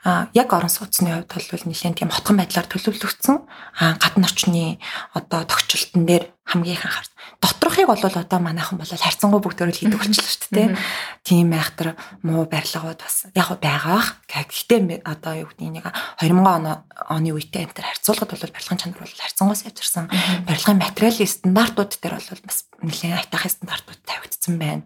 а 0.05 0.29
яг 0.37 0.53
орон 0.53 0.69
сууцны 0.69 1.25
хувьд 1.25 1.51
бол 1.51 1.65
нэлээд 1.67 1.99
тийм 1.99 2.13
хотгон 2.13 2.39
байдлаар 2.39 2.69
төлөвлөгдсөн. 2.69 3.41
А 3.81 3.97
гадны 3.99 4.29
орчны 4.29 4.79
одоо 5.17 5.49
тогтчлолтын 5.49 6.05
дээр 6.07 6.25
хамгийн 6.45 6.77
их 6.77 6.85
анхаарч. 6.85 7.11
Доторхыг 7.41 7.89
бол 7.89 7.99
одоо 7.99 8.39
манайхан 8.39 8.77
бол 8.77 8.87
харьцангуй 8.87 9.41
бүгд 9.41 9.59
төрөл 9.65 9.81
хийдэг 9.81 9.97
болчихлоо 9.97 10.29
шүү 10.29 10.53
дээ 10.53 10.77
тийм 11.25 11.57
айхтар 11.57 11.97
муу 12.21 12.45
барилгууд 12.45 13.01
бас 13.01 13.25
яг 13.33 13.49
байгаа 13.65 13.97
бах 13.97 14.21
гэхдээ 14.29 15.01
одоо 15.09 15.33
юу 15.41 15.49
гэдэг 15.49 15.73
нэг 15.73 15.87
2000 16.21 16.85
оны 17.09 17.31
үетэй 17.33 17.65
төр 17.73 17.89
харьцуулахад 17.89 18.31
бол 18.37 18.53
барилгын 18.53 18.81
чанар 18.81 19.01
бол 19.01 19.09
харьцангуй 19.09 19.57
сайжирсан 19.57 20.11
барилгын 20.45 20.83
материалын 20.85 21.33
стандартууд 21.33 21.93
дээр 21.97 22.15
бол 22.21 22.45
бас 22.45 22.59
нэлээд 22.85 23.19
айтах 23.25 23.49
стандартууд 23.49 24.01
тавигдсан 24.05 24.55
байна 24.61 24.83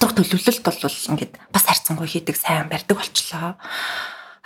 доторх 0.00 0.16
төлөвлөлт 0.16 0.64
бол 0.64 0.80
ингээд 1.12 1.32
бас 1.52 1.64
харьцангуй 1.68 2.08
хийдэг 2.08 2.36
сайн 2.40 2.72
барьдаг 2.72 2.96
болчлоо. 2.96 3.60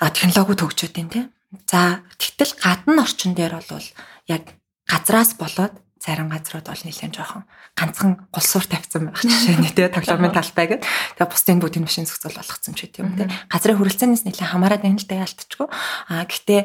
А 0.03 0.11
технологи 0.11 0.59
төгжөөд 0.59 0.95
байна 0.99 1.11
тийм. 1.15 1.27
За 1.71 2.03
тэгтэл 2.19 2.59
гадна 2.59 3.07
орчин 3.07 3.39
дээр 3.39 3.63
бол 3.63 3.87
яг 4.27 4.59
газраас 4.91 5.39
болоод 5.39 5.79
зарим 6.05 6.29
газрууд 6.29 6.67
бол 6.69 6.83
нэлээд 6.85 7.17
жоохон 7.17 7.47
ганцхан 7.79 8.29
гулсуур 8.29 8.67
тавьсан 8.69 9.09
байх 9.09 9.25
жишээ 9.25 9.57
нь 9.57 9.73
тий 9.73 9.89
тоглоомын 9.89 10.37
талбай 10.37 10.67
гэдэг. 10.69 10.85
Тэгээ 11.17 11.33
бусдын 11.33 11.61
бүгдийн 11.65 11.87
машин 11.89 12.05
зохицол 12.05 12.37
болгоцсон 12.37 12.75
ч 12.77 12.91
гэдэм 12.93 13.17
тий. 13.17 13.29
Газрын 13.49 13.79
хүрэлцээнээс 13.81 14.25
нэлээд 14.29 14.53
хамаарат 14.53 14.85
байна 14.85 15.01
л 15.01 15.09
да 15.09 15.25
ялтчгүй. 15.25 15.67
А 16.13 16.29
гэхдээ 16.29 16.61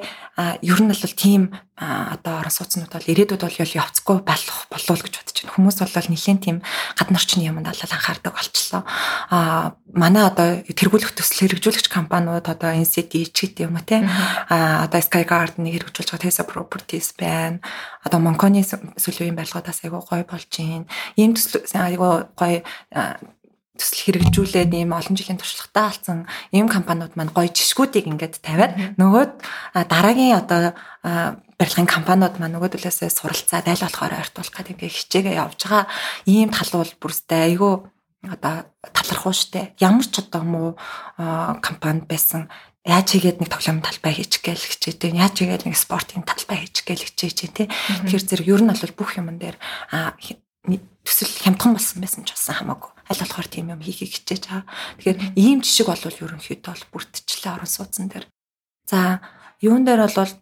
ер 0.60 0.80
нь 0.84 0.91
бол 0.91 1.15
тийм 1.15 1.56
одоо 1.80 2.44
орон 2.44 2.52
сууцнууд 2.52 2.92
бол 2.92 3.08
ирээдүйд 3.08 3.39
бол 3.39 3.56
явцгүй 3.56 4.18
болох 4.28 4.60
болов 4.68 5.00
гэж 5.00 5.15
бодож 5.15 5.38
байна. 5.39 5.54
Хүмүүс 5.56 5.78
бол 5.80 6.12
нэлээд 6.12 6.44
тийм 6.44 6.58
гадны 7.00 7.15
орчны 7.15 7.48
юмд 7.48 7.63
бол 7.63 7.80
анхаардаг 7.80 8.34
болчихлоо. 8.36 8.84
А 9.32 9.72
манай 9.96 10.28
одоо 10.28 10.60
тэргүүлэх 10.68 11.15
төсөл 11.15 11.48
хэрэгжүүлэгч 11.48 11.88
компаниуд 11.88 12.52
одоо 12.52 12.76
NCT 12.76 13.32
ч 13.32 13.48
гэдэг 13.48 13.72
юм 13.72 13.80
уу 13.80 13.88
тий. 13.88 14.04
А 14.04 14.84
одоо 14.92 15.00
Skyguard-ыг 15.00 15.63
хэрэгжүүлж 15.63 16.10
байгаа 16.12 16.24
Tesa 16.28 16.44
Properties 16.44 17.15
байна. 17.15 17.63
Одоо 18.04 18.20
Монконы 18.20 18.60
сүлжээний 18.60 19.39
барилгуудаас 19.39 19.80
айгүй 19.88 20.04
гоё 20.04 20.28
болж 20.28 20.52
байна. 20.52 20.84
Ийм 21.15 21.32
төсөл 21.39 21.63
айгүй 21.80 22.28
гоё 22.36 22.60
төсөл 23.80 24.20
хэрэгжүүлээд 24.20 24.76
ийм 24.76 24.92
олон 24.92 25.15
жилийн 25.15 25.39
туршлагатай 25.39 25.88
болсон 25.88 26.28
ийм 26.52 26.68
компаниуд 26.68 27.15
маань 27.15 27.32
гоё 27.32 27.48
жишгүүдийг 27.48 28.12
ингээд 28.12 28.44
тавиад 28.44 29.00
нөгөө 29.00 29.24
дараагийн 29.88 30.36
одоо 30.36 30.76
барилгын 31.60 31.91
компаниуд 31.91 32.39
маань 32.39 32.56
нөгөө 32.56 32.80
төлөөсөө 32.80 33.12
суралцаад 33.12 33.67
аль 33.67 33.84
болохоор 33.84 34.15
ойртуулах 34.15 34.56
гэдэг 34.56 34.80
ингээд 34.80 34.95
хичээгээ 34.95 35.36
явж 35.43 35.60
байгаа 35.67 35.84
ийм 36.24 36.50
тал 36.56 36.72
бол 36.72 36.93
бүрстэй 37.04 37.52
айгүй 37.52 37.74
одоо 38.32 38.56
талархуу 38.95 39.36
штэ 39.36 39.76
ямар 39.84 40.08
ч 40.08 40.24
одоо 40.24 40.43
муу 40.48 40.69
компани 41.60 42.08
байсан 42.08 42.48
яаж 42.88 43.12
хийгээд 43.12 43.43
нэг 43.43 43.52
тоглоомын 43.52 43.84
талбай 43.84 44.15
хийчих 44.15 44.43
гээл 44.43 44.60
хичээд 44.60 45.00
байна. 45.04 45.28
Яаж 45.28 45.36
хийгээд 45.36 45.67
нэг 45.67 45.76
спортын 45.76 46.24
талбай 46.24 46.63
хийчих 46.63 46.88
гээл 46.88 47.08
хичээж 47.12 47.38
тий. 47.52 47.67
Тэгэхээр 47.67 48.24
зэрэг 48.24 48.48
ер 48.48 48.62
нь 48.63 48.72
бол 48.72 48.95
бүх 48.95 49.19
юмн 49.19 49.36
дээр 49.36 49.60
төсөл 51.04 51.34
хямдхан 51.43 51.76
болсон 51.76 52.00
байсан 52.00 52.24
ч 52.24 52.36
болсон 52.36 52.56
хамаагүй 52.56 52.91
аль 53.10 53.22
болохоор 53.24 53.48
тийм 53.48 53.72
юм 53.74 53.82
хийхийг 53.84 54.15
хичээж 54.15 54.43
байгаа. 54.48 54.65
Тэгэхээр 55.00 55.19
ийм 55.36 55.60
жишг 55.63 55.88
бол 55.91 56.04
ерөнхийдөө 56.08 56.72
бол 56.72 56.86
бүрдчихлээ 56.93 57.52
орон 57.56 57.69
сууцсан 57.69 58.08
дээр. 58.08 58.26
За 58.86 59.19
юун 59.60 59.84
дээр 59.84 60.08
бол 60.08 60.34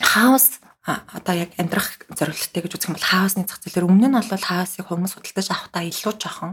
хаус 0.00 0.58
одоо 0.84 1.34
яг 1.34 1.56
амьдрах 1.56 2.04
зорилттой 2.12 2.60
гэж 2.60 2.76
үзэх 2.76 2.88
юм 2.92 2.96
бол 3.00 3.08
хаусны 3.08 3.48
зах 3.48 3.60
зээлээр 3.64 3.88
өмнө 3.88 4.08
нь 4.12 4.16
бол 4.20 4.44
хаусыг 4.44 4.84
хүмүүс 4.84 5.16
худалдаж 5.16 5.48
авахдаа 5.48 5.82
илүү 5.88 6.12
жоохон 6.20 6.52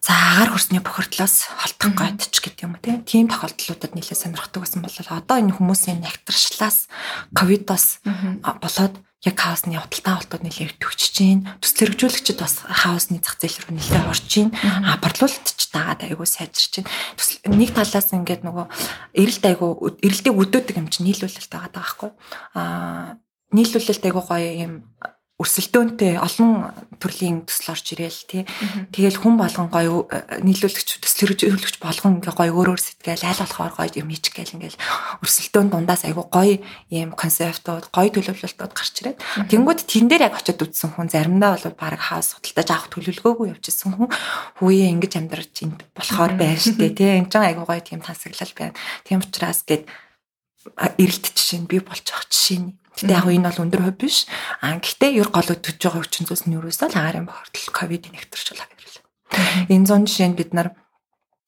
за 0.00 0.12
агаар 0.12 0.50
хөрсний 0.52 0.82
бохирдлоос 0.82 1.48
холтон 1.60 1.92
гойдч 1.96 2.34
гэдэг 2.40 2.64
юм 2.64 2.74
тийм 2.82 3.02
тийм 3.04 3.26
тохиолдлуудад 3.28 3.92
нэлээд 3.96 4.22
сонирхдаг 4.22 4.60
байсан 4.62 4.82
бол 4.82 4.96
одоо 4.96 5.36
энэ 5.40 5.56
хүмүүсийн 5.56 6.02
нягтршлаас 6.04 6.88
ковидос 7.32 8.00
болоод 8.04 8.94
яг 9.24 9.36
хаусны 9.40 9.74
худалдаа 9.80 10.20
авалтууд 10.20 10.44
нэлээд 10.44 10.78
төгсөж 10.78 11.10
чинь 11.10 11.48
төсөл 11.58 11.90
хэрэгжүүлэгчид 11.90 12.38
бас 12.38 12.62
хаусны 12.62 13.18
зах 13.18 13.40
зээл 13.40 13.58
рүү 13.64 13.74
нэлээд 13.74 14.06
орж 14.06 14.24
чинь 14.28 14.52
а 14.62 15.00
борлуулалтч 15.02 15.60
дагаад 15.74 16.04
айгүй 16.06 16.28
сайжирч 16.28 16.84
чинь 16.84 16.88
нэг 17.48 17.74
талаас 17.74 18.12
ингээд 18.14 18.46
нөгөө 18.46 18.66
эрэлт 19.18 19.44
айгүй 19.50 19.70
эрэлтийг 20.04 20.36
өдөөдөг 20.36 20.76
юм 20.78 20.88
чинь 20.92 21.10
нийлүүлэлт 21.10 21.50
байгаа 21.50 21.72
байхгүй. 21.74 22.10
А 22.54 23.18
нийлүүлэлт 23.50 24.04
айгүй 24.04 24.22
гоё 24.22 24.50
юм 24.62 24.72
өрсөлдөөнтэй 25.36 26.16
олон 26.16 26.72
төрлийн 26.96 27.44
төсөл 27.44 27.76
орж 27.76 27.92
ирээл 27.92 28.24
тий. 28.24 28.42
Тэгэл 28.88 29.20
хүн 29.20 29.36
болгон 29.36 29.68
гоё 29.68 30.08
э, 30.08 30.40
нийлүүлэгч 30.40 30.96
төслөржүүлэгч 31.04 31.76
болгон 31.76 32.24
ингээ 32.24 32.32
гоё 32.32 32.56
өөр 32.56 32.72
өөр 32.72 32.80
сэтгэл 32.80 33.20
аль 33.20 33.44
болохоор 33.44 33.72
гоё 33.76 34.00
юм 34.00 34.08
хийж 34.08 34.32
гээл 34.32 34.56
ингээл 34.56 34.80
өрсөлдөөн 35.20 35.68
дундаас 35.68 36.08
айгу 36.08 36.24
гоё 36.32 36.56
ийм 36.88 37.12
концептууд 37.12 37.92
гоё 37.92 38.08
төлөвлөлтүүд 38.16 38.72
гарч 38.72 38.94
ирээд 39.04 39.20
тэнгууд 39.52 39.80
тэн 39.84 40.08
дээр 40.08 40.32
яг 40.32 40.40
очиод 40.40 40.64
үтсэн 40.64 40.96
хүн 40.96 41.12
заримдаа 41.12 41.60
бол 41.60 41.76
баг 41.76 42.00
хаус 42.00 42.32
судалдаж 42.32 42.68
авах 42.72 42.88
төлөвлөгөөгүй 42.96 43.52
явчихсан 43.52 43.92
хүн 43.92 44.08
хүүе 44.56 44.88
ингэж 44.96 45.20
амьдарч 45.20 45.52
энд 45.68 45.84
болохоор 45.92 46.32
байна 46.32 46.56
штэ 46.56 46.88
тий. 46.96 47.20
Энд 47.20 47.28
ч 47.28 47.36
айгу 47.36 47.68
гоё 47.68 47.84
тийм 47.84 48.00
тансаглал 48.00 48.56
байна. 48.56 48.72
Тийм 49.04 49.20
учраас 49.20 49.60
гээд 49.68 49.84
эрэлт 50.96 51.26
жишээ 51.36 51.60
нь 51.60 51.68
би 51.68 51.76
байгаа 51.84 52.24
жишээ 52.24 52.58
нь 52.64 52.72
Гэтэ 52.96 53.12
яг 53.12 53.28
энэ 53.28 53.48
бол 53.52 53.62
өндөр 53.68 53.82
хувь 53.84 54.00
биш. 54.00 54.24
А 54.64 54.80
гэхдээ 54.80 55.20
ер 55.20 55.28
гол 55.28 55.52
өдөж 55.52 55.76
байгаа 55.76 56.00
хүчин 56.00 56.24
зүйлс 56.24 56.48
нь 56.48 56.56
юу 56.56 56.64
вэ? 56.64 56.72
Агаарын 56.72 57.28
бохирдол 57.28 57.68
ковидын 57.76 58.12
нэгтэрч 58.16 58.56
байгаа 58.56 58.68
гэрэл. 58.72 59.00
Энэ 59.68 59.86
зун 59.86 60.08
жишээнд 60.08 60.36
бид 60.40 60.56
нар 60.56 60.72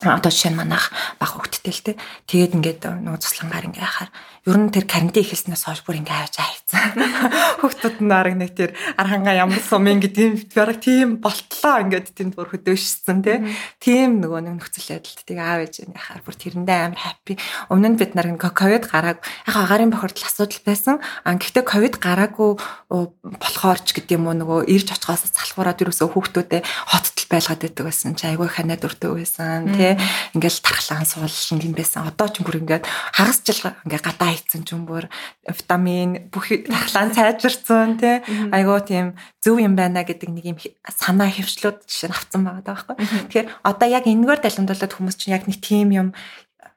одоо 0.05 0.31
жишээ 0.31 0.53
нь 0.53 0.61
манайх 0.61 0.93
баг 1.17 1.33
хөвгттэй 1.33 1.73
л 1.73 1.83
те. 1.83 1.93
Тэгээд 2.29 2.53
ингээд 2.55 2.81
нөгөө 2.85 3.19
цуслангаар 3.25 3.67
ингээ 3.73 3.81
яхаар 3.81 4.11
ер 4.49 4.57
нь 4.57 4.73
тэр 4.73 4.89
карантин 4.89 5.21
ихэлснээс 5.21 5.69
хойш 5.69 5.85
бүр 5.85 6.01
ингээ 6.01 6.25
авч 6.25 6.41
хайцсан. 6.41 6.97
Хөвгтүүд 7.61 8.01
нь 8.01 8.09
арга 8.17 8.37
нэг 8.41 8.57
тэр 8.57 8.73
арханга 8.97 9.37
ямар 9.37 9.61
сумын 9.61 10.01
гэдэг 10.01 10.57
бараг 10.57 10.81
тийм 10.81 11.21
болтлоо 11.21 11.85
ингээд 11.85 12.17
тэнд 12.17 12.33
бүр 12.33 12.49
хөдөөшсөн 12.57 13.19
те. 13.21 13.45
Тийм 13.77 14.25
нөгөө 14.25 14.41
нэг 14.49 14.55
нөхцөл 14.57 14.97
байдалд 14.97 15.21
тийг 15.29 15.37
аав 15.37 15.61
ээж 15.69 15.85
нь 15.85 15.93
яхаар 15.93 16.25
бүр 16.25 16.37
тэрэндээ 16.41 16.79
амар 16.81 16.97
хаппи. 17.05 17.37
Өмнө 17.69 17.89
нь 17.93 17.99
бид 18.01 18.17
нар 18.17 18.29
ковид 18.41 18.89
гарааг 18.89 19.21
яг 19.21 19.53
агаарын 19.53 19.93
бохирдол 19.93 20.25
асуудал 20.25 20.65
байсан. 20.65 20.97
А 21.29 21.37
гэхдээ 21.37 21.65
ковид 21.69 22.01
гараагүй 22.01 22.57
болохоор 22.89 23.79
ч 23.85 24.01
гэдэг 24.01 24.17
юм 24.17 24.33
уу 24.33 24.37
нөгөө 24.41 24.73
ирж 24.73 24.97
очихоос 24.97 25.29
залхуураад 25.29 25.85
юусоо 25.85 26.09
хүүхдүүдэд 26.09 26.65
хоттол 26.65 27.27
байлгаад 27.29 27.61
байдаг 27.61 27.85
байсан. 27.85 28.17
Чи 28.17 28.33
айгүй 28.33 28.49
ханаад 28.49 28.81
өртөө 28.81 29.13
байсан 29.13 29.77
тий 29.77 29.93
ингээл 30.33 30.65
тархлаан 30.65 31.05
суулшин 31.05 31.61
юм 31.61 31.77
байсан 31.77 32.09
одоо 32.09 32.33
ч 32.33 32.41
бүр 32.41 32.65
ингээд 32.65 32.89
хагас 32.89 33.45
жил 33.45 33.77
ингээ 33.85 34.01
гадаа 34.01 34.38
хийцэн 34.39 34.63
ч 34.63 34.79
юм 34.79 34.87
бүр 34.87 35.11
витамин 35.43 36.31
бүх 36.31 36.47
тархлаан 36.49 37.11
сайжирсан 37.11 37.99
тий 37.99 38.23
айгуу 38.55 38.79
тийм 38.87 39.19
зөв 39.43 39.59
юм 39.59 39.75
байна 39.75 40.07
гэдэг 40.07 40.31
нэг 40.31 40.45
юм 40.47 40.59
санаа 40.87 41.27
хөвчлүүд 41.27 41.85
жишээ 41.91 42.09
нь 42.09 42.17
авцсан 42.17 42.43
байгаа 42.47 42.63
байхгүй 42.63 42.97
тэгэхээр 43.27 43.49
одоо 43.67 43.89
яг 43.91 44.05
энэгээр 44.07 44.41
далимдуулаад 44.47 44.95
хүмүүс 44.95 45.17
чинь 45.19 45.35
яг 45.35 45.51
нэг 45.51 45.59
тийм 45.59 45.91
юм 45.91 46.09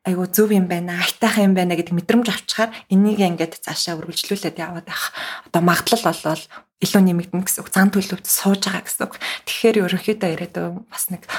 айгу 0.01 0.25
зөв 0.25 0.49
юм 0.49 0.65
байна, 0.65 0.97
айтайхан 0.97 1.51
юм 1.51 1.53
байна 1.53 1.77
гэдэг 1.77 1.93
мэдрэмж 1.93 2.27
авчихаар 2.33 2.73
энийг 2.89 3.21
ингээд 3.21 3.61
цаашаа 3.61 4.01
үргэлжлүүлээд 4.01 4.57
яваад 4.57 4.89
байх. 4.89 5.13
Одоо 5.45 5.61
магадлал 5.61 6.01
болвол 6.01 6.43
илүү 6.81 7.01
нэмэгдэнэ 7.05 7.45
гэсэн 7.45 7.61
үг. 7.61 7.69
Зан 7.69 7.93
төлөвт 7.93 8.25
сууж 8.25 8.65
байгаа 8.65 8.81
гэсэн 8.81 9.05
үг. 9.05 9.21
Тэгэхээр 9.45 9.85
ерөнхийдөө 9.85 10.29
ирээдүйн 10.33 10.89
бас 10.89 11.05
нэг 11.13 11.29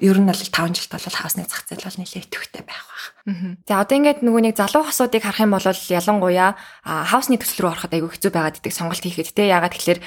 ер 0.00 0.16
нь 0.16 0.26
бол 0.26 0.34
5 0.34 0.72
жилд 0.72 0.92
бол 0.96 1.16
хаусны 1.20 1.44
зах 1.44 1.68
зээл 1.68 1.84
бол 1.84 2.00
нэлээд 2.00 2.26
идэвхтэй 2.32 2.64
байх 2.64 2.84
баг. 2.88 3.04
За 3.68 3.84
одоо 3.84 3.96
ингээд 4.00 4.24
нөгөө 4.24 4.42
нэг 4.48 4.56
залуу 4.56 4.88
хосуудыг 4.88 5.22
харах 5.22 5.44
юм 5.44 5.52
бол 5.52 5.62
ялангуяа 5.62 6.56
хаусны 6.84 7.36
төсөл 7.36 7.68
рүү 7.68 7.70
ороход 7.76 7.92
айгүй 7.92 8.10
хэцүү 8.16 8.32
байгаад 8.32 8.58
идэг 8.64 8.72
сонголт 8.72 9.04
хийхэд 9.04 9.36
те 9.36 9.52
ягаад 9.52 9.76
тэгэхээр 9.76 10.00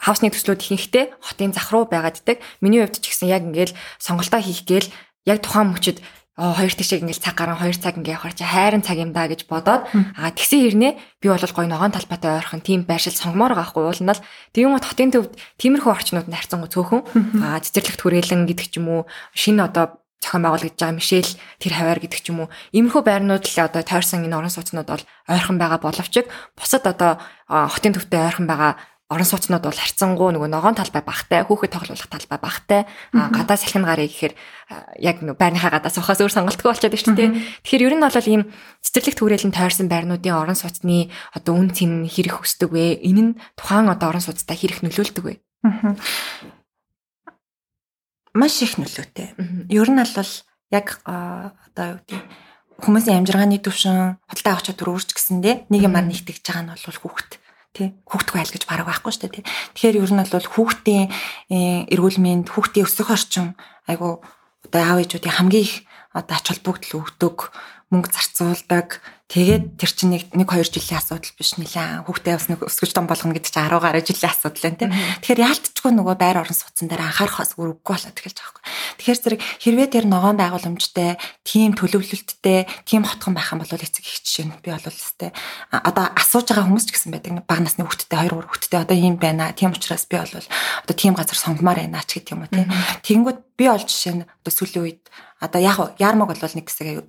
хаусны 0.00 0.32
төслүүд 0.32 0.64
ихэнхдээ 0.64 1.04
хотын 1.20 1.52
зах 1.52 1.68
руу 1.68 1.84
байгаад 1.84 2.24
идэг. 2.24 2.40
Миний 2.64 2.80
хувьд 2.80 3.04
ч 3.04 3.12
гэсэн 3.12 3.28
яг 3.28 3.44
ингээд 3.44 3.76
сонголтоо 4.00 4.40
хийх 4.40 4.64
гээл 4.64 4.88
яг 5.28 5.44
тухайн 5.44 5.76
мөчөд 5.76 6.00
оо 6.00 6.17
хоёр 6.38 6.70
тишээ 6.70 7.02
ингээл 7.02 7.18
цаг 7.18 7.34
гарan 7.34 7.58
хоёр 7.58 7.74
цаг 7.74 7.98
ингээ 7.98 8.14
явахаар 8.14 8.36
чи 8.38 8.46
хайрын 8.46 8.86
цаг 8.86 9.02
юм 9.02 9.10
да 9.10 9.26
гэж 9.26 9.50
бодоод 9.50 9.90
аа 9.90 10.30
тэгсэн 10.30 10.62
хэрнээ 10.70 10.92
би 11.18 11.26
бол 11.26 11.42
гой 11.42 11.66
ногоон 11.66 11.90
талбайтай 11.90 12.38
ойрхон 12.38 12.62
тийм 12.62 12.86
байршил 12.86 13.18
сонгомоор 13.18 13.58
байгаа 13.58 13.74
хгүй. 13.74 13.82
Уул 13.90 14.02
нь 14.06 14.14
л 14.14 14.22
тийм 14.54 14.70
гот 14.70 14.86
хотын 14.86 15.10
төвд 15.10 15.34
тиймэрхүү 15.58 15.90
орчнууд 15.90 16.30
нь 16.30 16.38
харьцангуй 16.38 16.70
цөөхөн. 16.70 17.02
Аа 17.42 17.58
цэцэрлэгт 17.58 17.98
хүрээлэн 17.98 18.46
гэдэг 18.46 18.66
ч 18.70 18.78
юм 18.78 18.86
уу 18.86 19.00
шинэ 19.34 19.66
одоо 19.66 19.98
зохион 20.22 20.42
байгуулагдж 20.46 20.78
байгаа 20.78 20.94
Мишель 20.94 21.32
тэр 21.58 21.72
хаваар 21.74 22.00
гэдэг 22.02 22.20
ч 22.22 22.30
юм 22.30 22.46
уу. 22.46 22.52
Иймэрхүү 22.70 23.02
байрнууд 23.02 23.44
л 23.46 23.58
одоо 23.58 23.82
тойрсон 23.82 24.26
энэ 24.26 24.38
орон 24.38 24.54
сууцнууд 24.54 24.88
бол 24.90 25.04
ойрхон 25.26 25.58
байгаа 25.58 25.82
боловч 25.82 26.14
бусад 26.54 26.86
одоо 26.86 27.18
хотын 27.46 27.94
төвтэй 27.94 28.18
ойрхон 28.30 28.46
байгаа 28.50 28.78
орон 29.08 29.24
сууцнууд 29.24 29.64
бол 29.64 29.72
харьцангуй 29.72 30.36
нөгөө 30.36 30.52
ногоон 30.52 30.76
талбай 30.76 31.00
багтай, 31.00 31.40
хүүхэд 31.40 31.72
тоглох 31.72 32.12
талбай 32.12 32.38
багтай. 32.38 32.80
Гадаа 33.16 33.56
салхин 33.56 33.88
гарыг 33.88 34.12
гэхээр 34.12 34.36
яг 35.00 35.24
нөгөө 35.24 35.40
байрныхаа 35.40 35.80
гадаа 35.80 35.88
сухаас 35.88 36.20
өөр 36.20 36.28
сонголтгүй 36.28 36.68
болчиход 36.68 36.92
байна 36.92 37.04
шүү 37.08 37.16
дээ. 37.16 37.30
Тэгэхээр 37.64 37.86
ер 37.88 37.94
нь 37.96 38.04
бол 38.04 38.28
ийм 38.28 38.42
цэцэрлэг 38.84 39.16
түрээлэн 39.16 39.56
тойрсон 39.56 39.88
байрнуудын 39.88 40.36
орон 40.36 40.60
сууцны 40.60 41.08
одоо 41.32 41.56
үн 41.56 41.72
цэн 41.72 42.04
хэрэг 42.04 42.36
өсдөг 42.36 42.68
вэ? 42.68 43.00
Энэ 43.00 43.22
нь 43.32 43.36
тухайн 43.56 43.88
одоо 43.88 44.12
орон 44.12 44.20
сууцтай 44.20 44.60
хэрэг 44.60 44.84
нөлөөлдөг 44.84 45.24
вэ? 45.24 45.40
Маш 48.36 48.60
их 48.60 48.76
нөлөөтэй. 48.76 49.40
Ер 49.72 49.88
нь 49.88 49.96
бол 50.04 50.32
яг 50.68 51.00
одоо 51.00 51.96
юу 51.96 52.00
гэдэг 52.04 52.20
хүмүүсийн 52.78 53.24
амжиргааны 53.24 53.58
төвшин 53.58 54.20
худалдаа 54.28 54.52
авч 54.54 54.70
чадвар 54.70 54.94
өөрч 54.94 55.10
гэсэндээ 55.16 55.72
нэг 55.72 55.80
юмар 55.82 56.06
нэгтгэж 56.06 56.44
байгаа 56.44 56.62
нь 56.62 56.72
бол 56.76 57.00
хүүхэд 57.02 57.32
тий 57.78 57.88
хүүхдгүй 58.10 58.38
айл 58.42 58.54
гэж 58.54 58.64
бараг 58.66 58.86
байхгүй 58.90 59.12
шүү 59.14 59.22
дээ 59.22 59.34
тий. 59.38 59.44
Тэгэхээр 59.78 59.98
ер 60.02 60.12
нь 60.12 60.22
бол 60.26 60.48
хүүхдийн 60.50 61.06
э, 61.54 61.86
эрүүл 61.94 62.18
мэнд 62.18 62.46
хүүхдийн 62.50 62.86
өсөх 62.90 63.14
орчин 63.14 63.54
айгу 63.86 64.18
одоо 64.66 64.82
аав 64.82 64.98
ээжүүдийн 65.06 65.36
хамгийн 65.38 65.62
их 65.62 65.74
одоо 66.10 66.34
ач 66.34 66.46
холбогдол 66.50 67.06
өгдөг 67.06 67.36
мөнгө 67.94 68.10
зарцуулдаг 68.12 69.00
Тэгээд 69.28 69.76
тэр 69.76 69.92
чинь 69.92 70.12
нэг 70.16 70.32
1 70.32 70.40
2 70.40 70.64
жилийн 70.72 71.04
асуудал 71.04 71.36
биш 71.36 71.60
нэлээ. 71.60 72.08
Хүүхдээ 72.08 72.32
бас 72.32 72.48
нэг 72.48 72.64
өсгөж 72.64 72.96
том 72.96 73.04
болгоно 73.04 73.36
гэдэг 73.36 73.52
чинь 73.52 73.60
10 73.60 73.76
гаруй 73.76 74.00
жилийн 74.00 74.32
асуудал 74.32 74.64
байна 74.64 74.80
тийм. 74.80 74.92
Тэгэхээр 75.20 75.44
яалтчгүй 75.44 75.92
нөгөө 75.92 76.16
байр 76.16 76.40
орон 76.40 76.56
сууцсан 76.56 76.88
дээр 76.88 77.04
анхаарахаас 77.04 77.52
үгүй 77.60 77.76
болоод 77.76 78.16
эхэлж 78.16 78.38
байгаа 78.40 78.56
юм. 78.56 78.72
Тэгэхээр 78.96 79.20
зэрэг 79.20 79.40
хэрвээ 79.60 79.88
тэр 79.92 80.06
ногоон 80.08 80.40
байгууламжтай, 80.40 81.20
тийм 81.44 81.76
төлөвлөлттэй, 81.76 82.60
тийм 82.88 83.04
хотхон 83.04 83.36
байх 83.36 83.52
юм 83.52 83.60
бол 83.60 83.68
эцэг 83.68 84.00
их 84.00 84.16
жишээ 84.24 84.48
нь 84.48 84.56
би 84.64 84.72
бол 84.72 84.88
өстэй. 84.88 85.36
Одоо 85.76 86.08
асууж 86.16 86.48
байгаа 86.48 86.64
хүмүүс 86.64 86.88
ч 86.88 86.96
гэсэн 86.96 87.12
байдаг. 87.12 87.44
Баг 87.44 87.60
насны 87.60 87.84
хүүхдтэй 87.84 88.32
2 88.32 88.32
3 88.32 88.48
хүүхдтэй 88.48 88.80
одоо 88.80 88.96
ийм 88.96 89.20
байна. 89.20 89.52
Тийм 89.52 89.76
учраас 89.76 90.08
би 90.08 90.16
бол 90.16 90.32
одоо 90.32 90.96
тийм 90.96 91.12
газар 91.12 91.36
сонгомоор 91.36 91.84
байна 91.84 92.00
ч 92.08 92.16
гэдэг 92.16 92.32
юм 92.32 92.48
уу 92.48 92.48
тийм. 92.48 92.72
Тэнгүүд 93.04 93.38
би 93.60 93.64
олж 93.68 93.92
жишээ 93.92 94.14
нь 94.16 94.24
одоо 94.24 94.52
сүүлийн 94.56 94.84
үед 94.88 95.04
одоо 95.40 95.60
яг 95.62 95.78
ярмаг 95.98 96.34
бол 96.34 96.38
нэг 96.38 96.66
хэсэг 96.66 97.06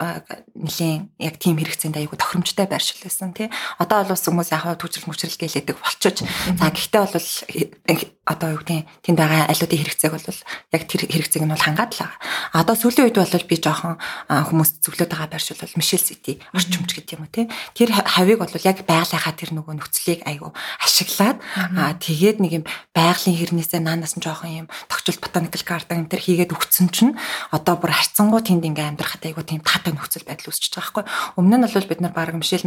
нэлийн 0.54 1.10
яг 1.18 1.38
тийм 1.42 1.58
хэрэгцээнд 1.58 1.98
аягүй 2.10 2.18
тохиромжтой 2.18 2.66
байршил 2.66 3.06
байсан 3.06 3.34
тий. 3.38 3.50
Одоо 3.78 4.02
бол 4.02 4.18
хүмүүс 4.18 4.50
яг 4.50 4.66
түүчрэл 4.82 5.06
мүчрэл 5.06 5.38
гэлээдэг 5.38 5.78
болчихож. 5.78 6.26
За 6.58 6.74
гэхдээ 6.74 7.02
бол 7.06 8.10
одоо 8.30 8.50
юу 8.54 8.62
гэдэг 8.62 8.86
тэнд 9.06 9.18
байгаа 9.18 9.50
алиудын 9.50 9.82
хэрэгцээг 9.82 10.14
бол 10.14 10.42
яг 10.74 10.84
тэр 10.86 11.02
хэрэгцээг 11.10 11.44
нь 11.46 11.54
бол 11.54 11.66
хангаад 11.66 11.94
л 11.98 12.02
байгаа. 12.06 12.22
Одоо 12.54 12.76
сүүлийн 12.78 13.10
үед 13.10 13.18
бол 13.18 13.50
би 13.50 13.56
жоохон 13.58 13.98
хүмүүс 14.30 14.86
зөвлөд 14.86 15.10
байгаа 15.10 15.34
байршил 15.34 15.58
бол 15.58 15.78
Мишель 15.78 16.06
Сити 16.06 16.38
орчимч 16.54 16.94
гэдэг 16.94 17.18
юм 17.18 17.26
уу 17.26 17.34
тий. 17.34 17.50
Тэр 17.74 17.90
хавийг 17.90 18.38
бол 18.38 18.54
яг 18.54 18.86
байгалийнхаа 18.86 19.34
тэр 19.34 19.58
нөгөө 19.58 19.74
нөхцөлийг 19.82 20.22
аягүй 20.30 20.54
ашиглаад 20.78 21.38
аа 21.74 21.98
тэгээд 21.98 22.38
нэг 22.38 22.52
юм 22.62 22.66
байгалийн 22.94 23.38
хэрнээсээ 23.38 23.82
наанаас 23.82 24.14
нь 24.14 24.22
жоохон 24.22 24.66
юм 24.66 24.68
тогтчол 24.86 25.18
ботаникал 25.18 25.66
гарден 25.66 26.06
энэ 26.06 26.12
төр 26.14 26.22
хийгээд 26.22 26.54
өгцөн 26.54 26.88
чинь 26.94 27.18
одоо 27.50 27.82
бүр 27.82 27.98
харьцангуй 27.98 28.46
тэнд 28.46 28.62
ингээ 28.62 28.94
амьдрахад 28.94 29.26
аягүй 29.26 29.42
тийм 29.42 29.62
таатай 29.66 29.98
нөхцөл 29.98 30.30
байдал 30.30 30.54
үүсчихэж 30.54 30.78
байгаа 30.78 31.02
байхгүй. 31.02 31.06
Өмнө 31.42 31.58
нь 31.58 31.66
бол 31.66 31.90
бид 31.90 31.99
нар 32.00 32.14
баг 32.16 32.34
Мишель 32.34 32.66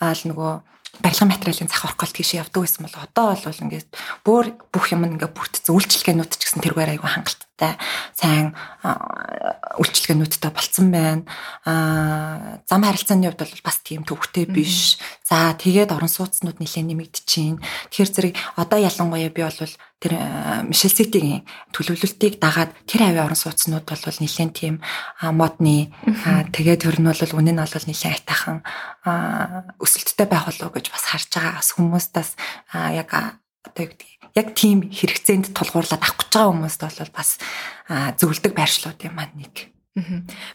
аал 0.00 0.20
нөгөө 0.24 0.52
барилгын 1.02 1.32
материалын 1.32 1.68
зах 1.68 1.84
орхолт 1.88 2.14
тийш 2.14 2.36
явдаг 2.36 2.62
байсан 2.62 2.86
бол 2.86 2.96
одоо 3.00 3.34
бол 3.36 3.62
ингээд 3.64 3.88
бүр 4.24 4.44
бүх 4.72 4.92
юм 4.92 5.04
ингээд 5.08 5.34
бүрдсэн 5.34 5.74
үйлчлэгээнүүд 5.74 6.32
ч 6.36 6.42
гэсэн 6.44 6.62
тэргээр 6.64 6.92
аягүй 6.94 7.10
хангалттай 7.10 7.74
сайн 8.16 8.52
үйлчлэгээнүүдтэй 9.80 10.50
болцсон 10.52 10.88
байна. 10.92 11.24
Аа 11.64 12.60
зам 12.68 12.84
харилцааны 12.84 13.28
хувьд 13.28 13.42
бол 13.44 13.64
бас 13.64 13.78
тийм 13.84 14.04
төвхтэй 14.04 14.44
биш. 14.44 15.00
За 15.24 15.56
тэгээд 15.56 15.92
орон 15.92 16.08
сууцнууд 16.08 16.60
нэлээд 16.60 16.88
нэмэгдчихээн. 16.88 17.60
Тэгэхээр 17.92 18.10
зэрэг 18.10 18.34
одоо 18.56 18.78
ялангуяа 18.80 19.32
би 19.32 19.42
бол 19.44 19.72
тэр 20.00 20.16
Мишель 20.64 20.96
Ситигийн 20.96 21.44
төлөвлөлтийг 21.76 22.40
дагаад 22.40 22.72
тэр 22.88 23.04
авийн 23.04 23.28
орон 23.28 23.36
сууцнууд 23.36 23.84
бол 23.84 24.00
нэлээд 24.00 24.52
тийм 24.56 24.80
модны 25.20 25.92
тэгээд 26.56 26.88
тэр 26.88 26.96
нь 27.04 27.08
бол 27.12 27.20
үнэ 27.20 27.52
нь 27.52 27.60
бол 27.60 27.84
нэлээд 27.84 28.16
айтайхан 28.24 28.64
өсөлттэй 29.76 30.24
байх 30.24 30.48
болов 30.48 30.72
гэж 30.72 30.88
бас 30.90 31.04
харж 31.06 31.30
байгаа. 31.30 31.58
Бас 31.58 31.70
хүмүүстээс 31.78 32.30
яг 32.74 33.10
одоо 33.64 33.82
юу 33.86 33.90
гэдэг 33.94 34.10
яг 34.36 34.46
тийм 34.54 34.90
хэрэгцээнд 34.90 35.54
тулгуурлаад 35.54 36.02
авах 36.02 36.18
гэж 36.18 36.30
байгаа 36.30 36.50
хүмүүст 36.54 36.80
бол 36.82 37.14
бас 37.14 37.30
зөвлөдөг 38.20 38.52
байршлууд 38.54 39.00
юм 39.06 39.18
аа 39.18 39.30
нэг. 39.34 39.70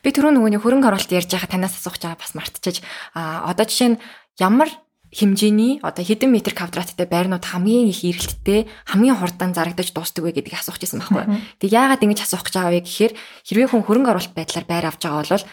Би 0.02 0.10
түрүү 0.16 0.32
нөгөөний 0.32 0.62
хөрөнгө 0.64 0.88
оруулалт 0.88 1.12
ярьж 1.12 1.30
байгаа 1.36 1.52
танаас 1.52 1.76
асуух 1.76 2.00
жаа 2.00 2.16
бас 2.16 2.34
мартчихаж 2.40 2.80
а 3.14 3.52
одоо 3.52 3.68
жишээ 3.68 3.90
нь 3.94 4.02
ямар 4.40 4.72
хэмжээний 5.12 5.80
одоо 5.84 6.04
хэдэн 6.04 6.32
метр 6.32 6.56
квадраттай 6.56 7.08
байрнууд 7.08 7.44
хамгийн 7.44 7.92
их 7.92 8.04
эрэлттэй 8.04 8.68
хамгийн 8.88 9.20
хурдан 9.20 9.56
зарагдаж 9.56 9.92
дуустдаг 9.92 10.24
вэ 10.28 10.40
гэдгийг 10.40 10.60
асуух 10.60 10.80
гэсэн 10.80 11.00
байхгүй. 11.00 11.40
Тэг 11.60 11.70
яагаад 11.72 12.04
ингэж 12.04 12.20
асуух 12.28 12.44
гэж 12.48 12.56
байгаа 12.60 12.74
вэ 12.76 12.84
гэхээр 12.84 13.14
хэрвээ 13.48 13.68
хүн 13.72 13.84
хөрөнгө 13.88 14.12
оруулалт 14.12 14.36
байдлаар 14.36 14.66
байр 14.68 14.86
авч 14.92 15.02
байгаа 15.08 15.24
бол 15.24 15.46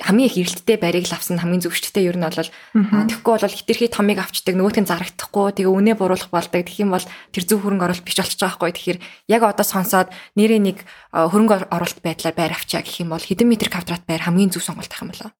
хамгийн 0.00 0.28
их 0.32 0.36
эрэлттэй 0.40 0.76
байрыг 0.80 1.04
л 1.06 1.14
авсан 1.14 1.38
хамгийн 1.38 1.62
зөв 1.62 1.76
шүү 1.76 1.92
дээ. 1.92 2.08
Ер 2.10 2.16
нь 2.16 2.24
бол 2.24 2.40
тэгэхгүй 2.40 3.34
бол 3.36 3.56
хитрхи 3.60 3.86
томыг 3.92 4.18
авчдаг 4.18 4.56
нөгөөт 4.56 4.78
нь 4.80 4.90
зарагдахгүй 4.90 5.60
тэгээ 5.60 5.70
үнэ 5.70 5.92
буруулах 6.00 6.32
болдог. 6.32 6.64
Тэгэх 6.64 6.82
юм 6.82 6.96
бол 6.96 7.04
тэр 7.04 7.44
зөв 7.44 7.60
хөрөнгө 7.60 7.84
оруулалт 7.84 8.06
биш 8.08 8.16
болчих 8.16 8.40
жоох 8.40 8.56
байхгүй. 8.56 8.98
Тэгэхээр 8.98 8.98
яг 9.28 9.42
одоо 9.44 9.66
сонсоод 9.68 10.08
нэрээ 10.34 10.60
нэг 10.64 10.78
хөрөнгө 11.12 11.68
оруулалт 11.68 12.00
байдлаар 12.00 12.34
байр 12.34 12.52
авчаа 12.56 12.80
гэх 12.80 13.04
юм 13.04 13.12
бол 13.12 13.20
хэдэн 13.20 13.46
метр 13.46 13.68
квадрат 13.68 14.08
байр 14.08 14.24
хамгийн 14.24 14.50
зөв 14.50 14.64
сонголт 14.64 14.88
байх 14.88 15.04
юм 15.04 15.12
болоо. 15.12 15.30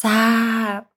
За 0.00 0.88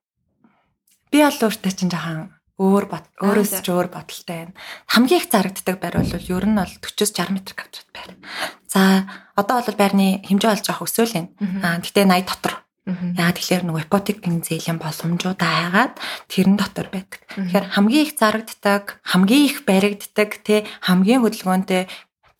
би 1.12 1.18
бол 1.20 1.38
өөртөө 1.44 1.72
чинь 1.76 1.92
жоохон 1.92 2.39
өөр 2.60 2.84
бод 2.92 3.04
өөрөөс 3.24 3.64
ч 3.64 3.72
өөр 3.72 3.88
бодолтой 3.88 4.52
байна. 4.52 4.58
Хамгийн 4.92 5.20
их 5.24 5.32
зарагддаг 5.32 5.76
байр 5.80 5.96
бол 5.96 6.12
ер 6.12 6.44
нь 6.44 6.60
бол 6.60 6.74
40-60 6.76 7.32
м 7.32 7.38
квадрат 7.40 7.88
байр. 7.96 8.10
За 8.68 9.08
одоо 9.32 9.64
бол 9.64 9.80
байрны 9.80 10.20
хэмжээ 10.28 10.52
болж 10.52 10.66
байгаа 10.68 10.84
өсөөл 10.84 11.16
байна. 11.16 11.30
Аа 11.64 11.80
гэтээ 11.80 12.04
80 12.04 12.28
дотор. 12.28 12.54
Яагаад 12.90 13.36
тэгэхээр 13.38 13.64
нөгөө 13.64 13.84
ипотекийн 13.86 14.38
зээлийн 14.44 14.78
боломжуудаа 14.80 15.52
хайгаад 15.72 15.94
тэрэн 16.28 16.56
дотор 16.58 16.86
байдаг. 16.90 17.20
Тэгэхээр 17.32 17.66
хамгийн 17.76 18.04
их 18.08 18.12
зарагддаг, 18.18 18.84
хамгийн 19.04 19.44
их 19.46 19.58
баригддаг, 19.68 20.30
тэ 20.42 20.66
хамгийн 20.84 21.22
хөдөлгөөнтэй 21.22 21.86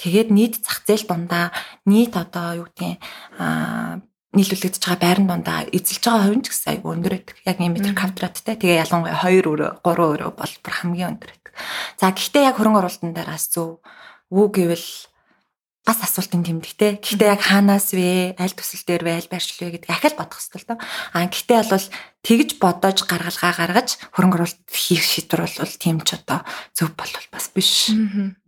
тэгээд 0.00 0.28
нийт 0.33 0.54
зах 0.64 0.83
зээл 0.88 1.06
дундаа 1.06 1.52
нийт 1.87 2.16
одоо 2.16 2.64
юу 2.64 2.66
гэдгийг 2.72 2.98
аа 3.38 4.00
нийлүүлэгдэж 4.31 4.83
байгаа 4.87 5.03
байран 5.03 5.27
дундаа 5.27 5.66
эзэлж 5.75 6.05
байгаа 6.07 6.25
хувь 6.31 6.38
нь 6.38 6.45
ч 6.47 6.49
гэсэн 6.55 6.71
айгүй 6.79 6.90
өндөр 6.95 7.14
байдаг. 7.19 7.37
Яг 7.43 7.59
1 7.59 7.83
м 7.83 7.95
квадраттай. 7.99 8.55
Тэгээ 8.55 8.83
ялангуяа 8.87 9.19
2 9.27 9.43
өрөө, 9.43 9.71
3 9.83 10.14
өрөө 10.14 10.31
бол 10.38 10.55
бүр 10.62 10.75
хамгийн 10.79 11.11
өндөр 11.19 11.31
байдаг. 11.35 11.55
За 11.99 12.14
гэхдээ 12.14 12.47
яг 12.47 12.57
хөрөнгө 12.59 12.81
оруулалтын 12.81 13.14
дээрээс 13.14 13.47
зөв 13.51 13.83
үү 14.31 14.47
гэвэл 14.55 14.88
бас 15.83 15.99
асуултын 16.07 16.47
тэмдэгтэй. 16.47 17.03
Гэхдээ 17.03 17.31
яг 17.35 17.43
хаанаас 17.43 17.90
вэ? 17.90 18.38
Аль 18.38 18.55
төсөл 18.55 18.87
дээр 18.87 19.03
вэ? 19.03 19.12
Аль 19.19 19.31
байршил 19.33 19.66
вэ 19.66 19.83
гэдэг 19.83 19.90
ахил 19.90 20.14
бодох 20.14 20.38
хэрэгтэй 20.38 20.61
л 20.62 20.69
доо. 20.71 20.79
Аа 21.16 21.27
гэхдээ 21.27 21.61
бол 21.66 21.87
тэгж 22.23 22.51
бодож 22.62 22.99
гаргалгаа 23.11 23.53
гаргаж 23.59 23.88
хөрөнгө 24.14 24.37
оруулалт 24.38 24.62
хийх 24.71 25.03
шийдвэр 25.03 25.51
бол 25.51 25.75
тийм 25.81 25.99
ч 26.07 26.14
одоо 26.14 26.47
зөв 26.77 26.95
бол 26.95 27.12
бас 27.35 27.51
биш. 27.51 27.90
Аа 27.90 28.39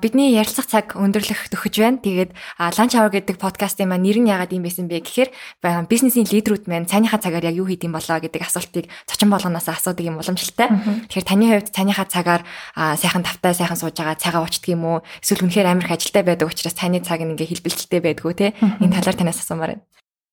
бидний 0.00 0.32
ярилцах 0.34 0.66
цаг 0.66 0.96
өндөрлөх 0.96 1.52
төхөж 1.52 1.74
байна. 1.78 2.00
Тэгээд 2.00 2.32
Lunch 2.74 2.96
Hour 2.96 3.12
гэдэг 3.12 3.36
подкастын 3.36 3.92
маань 3.92 4.08
нэр 4.08 4.18
нь 4.24 4.30
яагаад 4.32 4.56
юм 4.56 4.64
байсан 4.64 4.88
бэ 4.88 5.04
гэхээр 5.04 5.30
бизнесийн 5.86 6.26
лидерүүд 6.26 6.64
маань 6.66 6.88
цайныхаа 6.88 7.20
цагаар 7.20 7.52
яг 7.52 7.60
юу 7.60 7.68
хийд 7.68 7.84
юм 7.84 7.94
болоо 7.94 8.18
гэдэг 8.18 8.40
асуултыг 8.40 8.88
цочин 9.04 9.28
болгоноос 9.28 9.68
асуудаг 9.68 10.04
юм 10.04 10.18
уламжлалтай. 10.18 10.68
Тэгэхээр 11.12 11.28
таны 11.28 11.44
хувьд 11.52 11.68
цайныхаа 11.76 12.06
цагаар 12.08 12.42
сайхан 12.74 13.22
тавтай 13.22 13.54
сайхан 13.54 13.76
сууж 13.76 13.94
байгаа 14.00 14.16
цагаа 14.16 14.42
уучдаг 14.42 14.70
юм 14.72 14.84
уу? 14.88 14.98
Эсвэл 15.20 15.44
үнэхээр 15.44 15.68
амар 15.68 15.86
их 15.86 15.94
ажилтай 15.94 16.24
байдаг 16.24 16.48
учраас 16.48 16.74
цайны 16.74 17.04
цаг 17.04 17.20
нь 17.20 17.36
ингээ 17.36 17.52
хэлбэлтэлтэй 17.52 18.00
байдгүй 18.00 18.34
те. 18.34 18.56
Энэ 18.80 18.96
талаар 18.96 19.16
танаас 19.16 19.44
асуумаар 19.44 19.76
байна. 19.76 19.84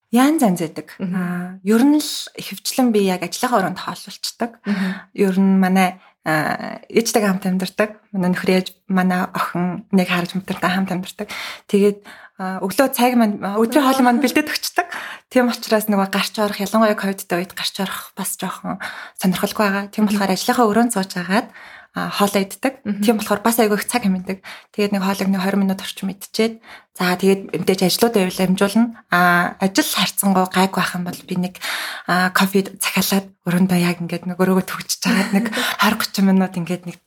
Яан 0.08 0.40
зан 0.40 0.56
зэдэг. 0.56 1.04
Аа, 1.04 1.60
ер 1.68 1.84
нь 1.84 2.00
л 2.00 2.12
хөвчлэн 2.40 2.96
би 2.96 3.04
яг 3.12 3.28
ажлынхаа 3.28 3.60
өрөөнд 3.60 3.84
хаалуулцдаг. 3.84 4.64
Ер 5.12 5.36
нь 5.36 5.60
манай 5.60 6.00
ээжтэйг 6.28 7.24
хамт 7.24 7.48
амьдардаг. 7.48 8.04
Манай 8.12 8.36
нөхөр 8.36 8.52
ээж, 8.52 8.68
манай 8.92 9.32
охин 9.32 9.88
нэг 9.96 10.12
харж 10.12 10.36
мэтэртэй 10.36 10.72
хамт 10.76 10.92
амьдардаг. 10.92 11.32
Тэгээд 11.72 12.04
өглөө 12.38 12.88
цайг 12.92 13.16
маань 13.16 13.40
өдрийн 13.40 13.88
хоолой 13.88 14.04
маань 14.04 14.22
бэлдээд 14.22 14.52
өгчдөг. 14.52 14.88
Тийм 15.32 15.48
учраас 15.48 15.88
нөгөө 15.88 16.12
гарч 16.12 16.36
орох 16.38 16.60
ялангуяа 16.60 17.00
ковидтай 17.00 17.42
үед 17.42 17.56
гарч 17.56 17.80
орох 17.82 18.12
бас 18.14 18.36
жоохон 18.36 18.78
сонирхолтой 19.18 19.66
байгаа. 19.66 19.90
Тийм 19.90 20.06
болохоор 20.06 20.36
ажлынхаа 20.36 20.70
өрөөнд 20.70 20.94
сууж 20.94 21.12
агаад 21.18 21.50
хоолоо 21.98 22.42
иддэг. 22.46 22.74
Тийм 23.02 23.18
болохоор 23.18 23.42
бас 23.42 23.58
айгүй 23.58 23.82
их 23.82 23.90
цаг 23.90 24.06
хэмнэдэг. 24.06 24.46
Тэгээд 24.76 24.94
нэг 24.94 25.02
хоолойг 25.02 25.30
нэг 25.34 25.42
20 25.42 25.58
минут 25.58 25.82
орчим 25.82 26.14
идчихэд 26.14 26.62
за 26.94 27.18
тэгээд 27.18 27.42
мэдээж 27.58 27.82
ажлуудаа 27.90 28.22
явуул 28.30 28.46
амжуулна. 28.46 28.86
А 29.10 29.58
ажил 29.58 29.90
харцсангуу 29.90 30.46
гайг 30.54 30.78
байх 30.78 30.94
юм 30.94 31.10
бол 31.10 31.22
би 31.26 31.36
нэг 31.42 31.56
кофе 32.38 32.70
захиалаад 32.78 33.28
өрөөндөө 33.50 33.80
яг 33.82 33.98
ингээд 34.06 34.30
нэг 34.30 34.38
өрөөгөө 34.38 34.66
төгчж 34.70 35.02
чагаад 35.02 35.32
нэг 35.34 35.46
20 35.82 36.22
30 36.22 36.30
минут 36.30 36.54
ингээд 36.54 36.84
нэг 36.86 37.00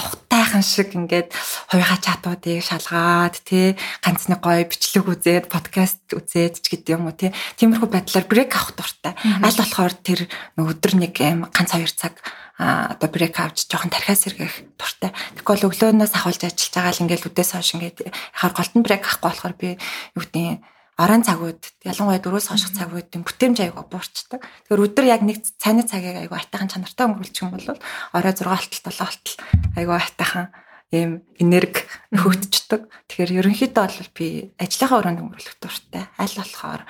тухтайхан 0.00 0.64
шиг 0.64 0.96
ингээд 0.96 1.34
хувийнхаа 1.68 2.00
чатуудыг 2.00 2.64
шалгаад 2.64 3.36
тий 3.44 3.76
ганц 4.00 4.32
нэг 4.32 4.40
гоё 4.40 4.64
бичлэг 4.64 5.04
үзээд 5.04 5.46
подкаст 5.52 6.00
үзээд 6.16 6.64
ч 6.64 6.66
гэдэг 6.72 6.96
юм 6.96 7.10
уу 7.10 7.16
тий 7.16 7.30
тиймэрхүү 7.60 7.88
байдлаар 7.90 8.26
брейк 8.26 8.56
авах 8.56 8.72
дуртай. 8.76 9.12
Аль 9.44 9.58
болохоор 9.60 9.94
тэр 10.00 10.20
өдөр 10.56 10.92
нэг 10.96 11.14
юм 11.20 11.44
ганц 11.52 11.76
хоёр 11.76 11.92
цаг 11.92 12.16
а 12.60 12.92
одоо 12.92 13.08
брейк 13.08 13.40
авч 13.40 13.64
жоохон 13.72 13.88
тархиас 13.88 14.28
сэргэх 14.28 14.76
дуртай. 14.76 15.16
Тэгвэл 15.40 15.72
өглөөнөөс 15.72 16.12
ахуулж 16.12 16.44
ажиллаж 16.44 16.68
байгаа 16.76 16.92
л 16.92 17.02
ингээл 17.08 17.28
үдээс 17.32 17.50
хойш 17.56 17.72
ингээд 17.72 17.98
яхаар 18.36 18.52
голтон 18.52 18.84
брейк 18.84 19.08
авахгүй 19.08 19.24
болохоор 19.32 19.54
би 19.56 19.68
юу 20.12 20.20
гэдэг 20.28 20.60
орон 21.00 21.24
цагууд 21.24 21.62
ялангуяа 21.88 22.20
дөрөөс 22.20 22.52
хойших 22.52 22.76
цагуудын 22.76 23.24
бүтээмж 23.24 23.64
аяга 23.64 23.88
буурчдаг. 23.88 24.44
Тэгэхээр 24.44 24.84
өдөр 24.84 25.06
яг 25.08 25.24
нэг 25.24 25.40
цайны 25.56 25.88
цагийг 25.88 26.20
аяга 26.20 26.36
айтайхан 26.36 26.68
чанартай 26.68 27.08
өнгөрүүлчих 27.08 27.44
юм 27.48 27.56
бол 27.56 27.80
орой 28.12 28.34
6 28.36 28.44
болтол 28.44 28.60
7 28.60 28.84
болтол 28.84 29.36
аяга 29.80 29.96
айтайхан 29.96 30.46
ийм 30.92 31.24
энерги 31.40 31.88
хөгжчихдөг. 32.12 32.92
Тэгэхээр 33.08 33.40
ерөнхийдөө 33.40 33.84
бол 33.88 34.12
би 34.12 34.52
ажлынхаа 34.60 35.00
өрөөнд 35.00 35.22
өнгөрүүлэх 35.24 35.56
дуртай. 35.62 36.04
Аль 36.20 36.36
болохоор 36.36 36.82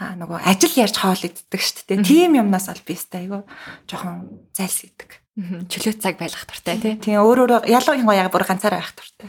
аа 0.00 0.16
нөгөө 0.16 0.40
ажил 0.48 0.74
ярьж 0.80 0.96
хоол 0.96 1.20
иддэг 1.28 1.60
шүү 1.60 1.84
дээ. 1.92 2.08
Тийм 2.08 2.40
юмнаас 2.40 2.72
бол 2.72 2.82
би 2.88 2.96
өстэй 2.96 3.28
айгүй 3.28 3.44
жоохон 3.84 4.48
зайлсхийдэг. 4.56 5.20
Чөлөө 5.68 5.94
цаг 6.00 6.16
байлгах 6.16 6.48
туртай 6.48 6.76
тий. 6.80 6.94
Тийм 6.96 7.20
өөр 7.20 7.44
өөр 7.44 7.52
ялангуяа 7.68 8.24
яг 8.24 8.32
бүр 8.32 8.48
ганцаараа 8.48 8.80
байх 8.80 8.96
туртай. 8.96 9.28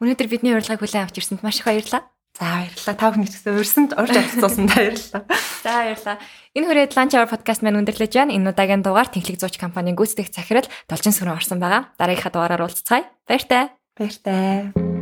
Өнөөдөр 0.00 0.28
бидний 0.28 0.52
урилгыг 0.52 0.84
хүлээн 0.84 1.08
авч 1.08 1.16
ирсэнд 1.16 1.40
маш 1.40 1.60
их 1.60 1.68
баярлалаа. 1.68 2.04
За 2.40 2.44
баярлалаа. 2.46 2.94
Та 2.96 3.10
бүхэн 3.10 3.26
ч 3.26 3.36
гэсэн 3.36 3.58
урьсанд 3.58 3.90
урьж 3.98 4.16
оролцуулсан 4.16 4.66
баярлалаа. 4.70 5.22
За 5.64 5.70
баярлалаа. 5.76 6.16
Энэ 6.56 6.66
хүрээд 6.68 6.94
Lunch 6.96 7.14
Hour 7.18 7.28
podcast 7.28 7.60
маань 7.60 7.80
өндөрлөж 7.82 8.12
байна. 8.16 8.32
Энэ 8.32 8.54
удаагийн 8.54 8.80
дугаар 8.86 9.10
Тэнхлэг 9.10 9.36
зууч 9.36 9.60
компанийн 9.60 9.98
гүйцэтгэх 9.98 10.32
захирал 10.32 10.68
Должин 10.88 11.12
сүрэн 11.12 11.36
орсон 11.36 11.60
байгаа. 11.60 11.92
Дараагийнхаа 12.00 12.32
дугаараар 12.32 12.64
уулзцгаая. 12.64 13.04
Баяртай. 13.28 13.74
Баяртай. 13.98 14.99